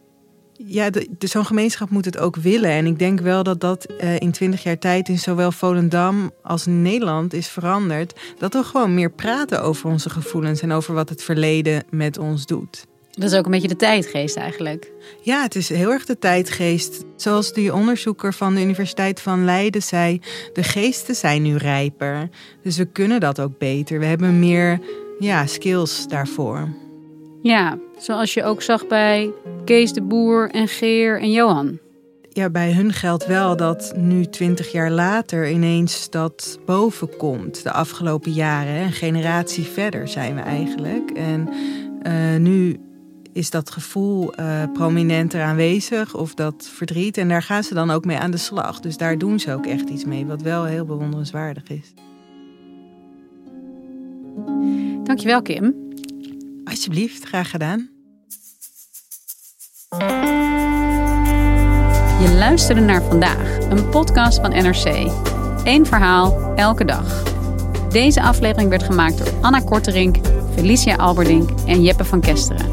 ja, 0.67 0.91
zo'n 1.19 1.45
gemeenschap 1.45 1.91
moet 1.91 2.05
het 2.05 2.19
ook 2.19 2.37
willen. 2.37 2.71
En 2.71 2.87
ik 2.87 2.99
denk 2.99 3.21
wel 3.21 3.43
dat 3.43 3.61
dat 3.61 3.93
uh, 4.01 4.21
in 4.21 4.33
twintig 4.33 4.63
jaar 4.63 4.79
tijd 4.79 5.09
in 5.09 5.19
zowel 5.19 5.53
Volendam 5.53 6.31
als 6.43 6.67
Nederland 6.67 7.33
is 7.33 7.49
veranderd. 7.49 8.21
Dat 8.39 8.53
we 8.53 8.63
gewoon 8.63 8.95
meer 8.95 9.11
praten 9.11 9.63
over 9.63 9.91
onze 9.91 10.11
gevoelens 10.11 10.61
en 10.61 10.73
over 10.73 10.95
wat 10.95 11.09
het 11.09 11.23
verleden 11.23 11.85
met 11.91 12.19
ons 12.19 12.47
doet. 12.47 12.87
Dat 13.11 13.31
is 13.31 13.39
ook 13.39 13.45
een 13.45 13.51
beetje 13.51 13.69
de 13.69 13.77
tijdgeest 13.77 14.37
eigenlijk. 14.37 14.93
Ja, 15.23 15.43
het 15.43 15.55
is 15.55 15.69
heel 15.69 15.91
erg 15.91 16.05
de 16.05 16.19
tijdgeest. 16.19 17.05
Zoals 17.17 17.53
die 17.53 17.75
onderzoeker 17.75 18.35
van 18.35 18.55
de 18.55 18.61
Universiteit 18.61 19.21
van 19.21 19.45
Leiden 19.45 19.83
zei: 19.83 20.21
de 20.53 20.63
geesten 20.63 21.15
zijn 21.15 21.43
nu 21.43 21.57
rijper. 21.57 22.29
Dus 22.63 22.77
we 22.77 22.85
kunnen 22.85 23.21
dat 23.21 23.41
ook 23.41 23.59
beter. 23.59 23.99
We 23.99 24.05
hebben 24.05 24.39
meer 24.39 24.81
ja, 25.19 25.47
skills 25.47 26.07
daarvoor. 26.07 26.69
Ja, 27.43 27.79
zoals 27.99 28.35
je 28.35 28.45
ook 28.45 28.63
zag 28.63 28.87
bij 28.87 29.31
Kees 29.65 29.93
de 29.93 30.03
Boer 30.03 30.51
en 30.51 30.69
Geer 30.69 31.21
en 31.21 31.31
Johan. 31.31 31.79
Ja, 32.29 32.51
bij 32.51 32.73
hun 32.73 32.93
geldt 32.93 33.27
wel 33.27 33.57
dat 33.57 33.93
nu 33.97 34.25
twintig 34.25 34.73
jaar 34.73 34.91
later 34.91 35.51
ineens 35.51 36.11
dat 36.11 36.59
boven 36.67 37.17
komt. 37.17 37.63
De 37.63 37.73
afgelopen 37.73 38.33
jaren, 38.33 38.83
een 38.83 38.93
generatie 38.93 39.65
verder 39.65 40.09
zijn 40.09 40.35
we 40.35 40.41
eigenlijk. 40.41 41.11
En 41.11 41.49
uh, 42.03 42.37
nu 42.41 42.81
is 43.33 43.51
dat 43.51 43.71
gevoel 43.71 44.41
uh, 44.41 44.63
prominenter 44.73 45.43
aanwezig 45.43 46.15
of 46.15 46.35
dat 46.35 46.69
verdriet. 46.73 47.17
En 47.17 47.29
daar 47.29 47.43
gaan 47.43 47.65
ze 47.65 47.75
dan 47.75 47.91
ook 47.91 48.05
mee 48.05 48.19
aan 48.19 48.31
de 48.31 48.37
slag. 48.37 48.81
Dus 48.81 48.97
daar 48.97 49.19
doen 49.19 49.41
ze 49.41 49.53
ook 49.53 49.67
echt 49.67 49.89
iets 49.89 50.05
mee, 50.05 50.27
wat 50.27 50.43
wel 50.43 50.65
heel 50.65 50.85
bewonderenswaardig 50.85 51.69
is. 51.69 51.95
Dankjewel, 55.05 55.43
Kim. 55.43 55.88
Alsjeblieft, 56.69 57.25
graag 57.25 57.51
gedaan. 57.51 57.89
Je 62.21 62.35
luisterde 62.39 62.81
naar 62.81 63.03
vandaag, 63.03 63.59
een 63.71 63.89
podcast 63.89 64.41
van 64.41 64.51
NRC. 64.51 65.11
Eén 65.65 65.87
verhaal, 65.87 66.53
elke 66.57 66.85
dag. 66.85 67.23
Deze 67.91 68.23
aflevering 68.23 68.71
werd 68.71 68.83
gemaakt 68.83 69.19
door 69.19 69.33
Anna 69.41 69.61
Korterink, 69.61 70.17
Felicia 70.55 70.97
Alberdink 70.97 71.51
en 71.67 71.83
Jeppe 71.83 72.05
van 72.05 72.21
Kesteren. 72.21 72.71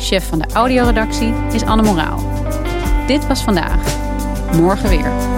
Chef 0.00 0.28
van 0.28 0.38
de 0.38 0.46
audioredactie 0.52 1.32
is 1.52 1.62
Anne 1.62 1.82
Moraal. 1.82 2.18
Dit 3.06 3.26
was 3.26 3.42
vandaag. 3.42 3.96
Morgen 4.52 4.88
weer. 4.88 5.37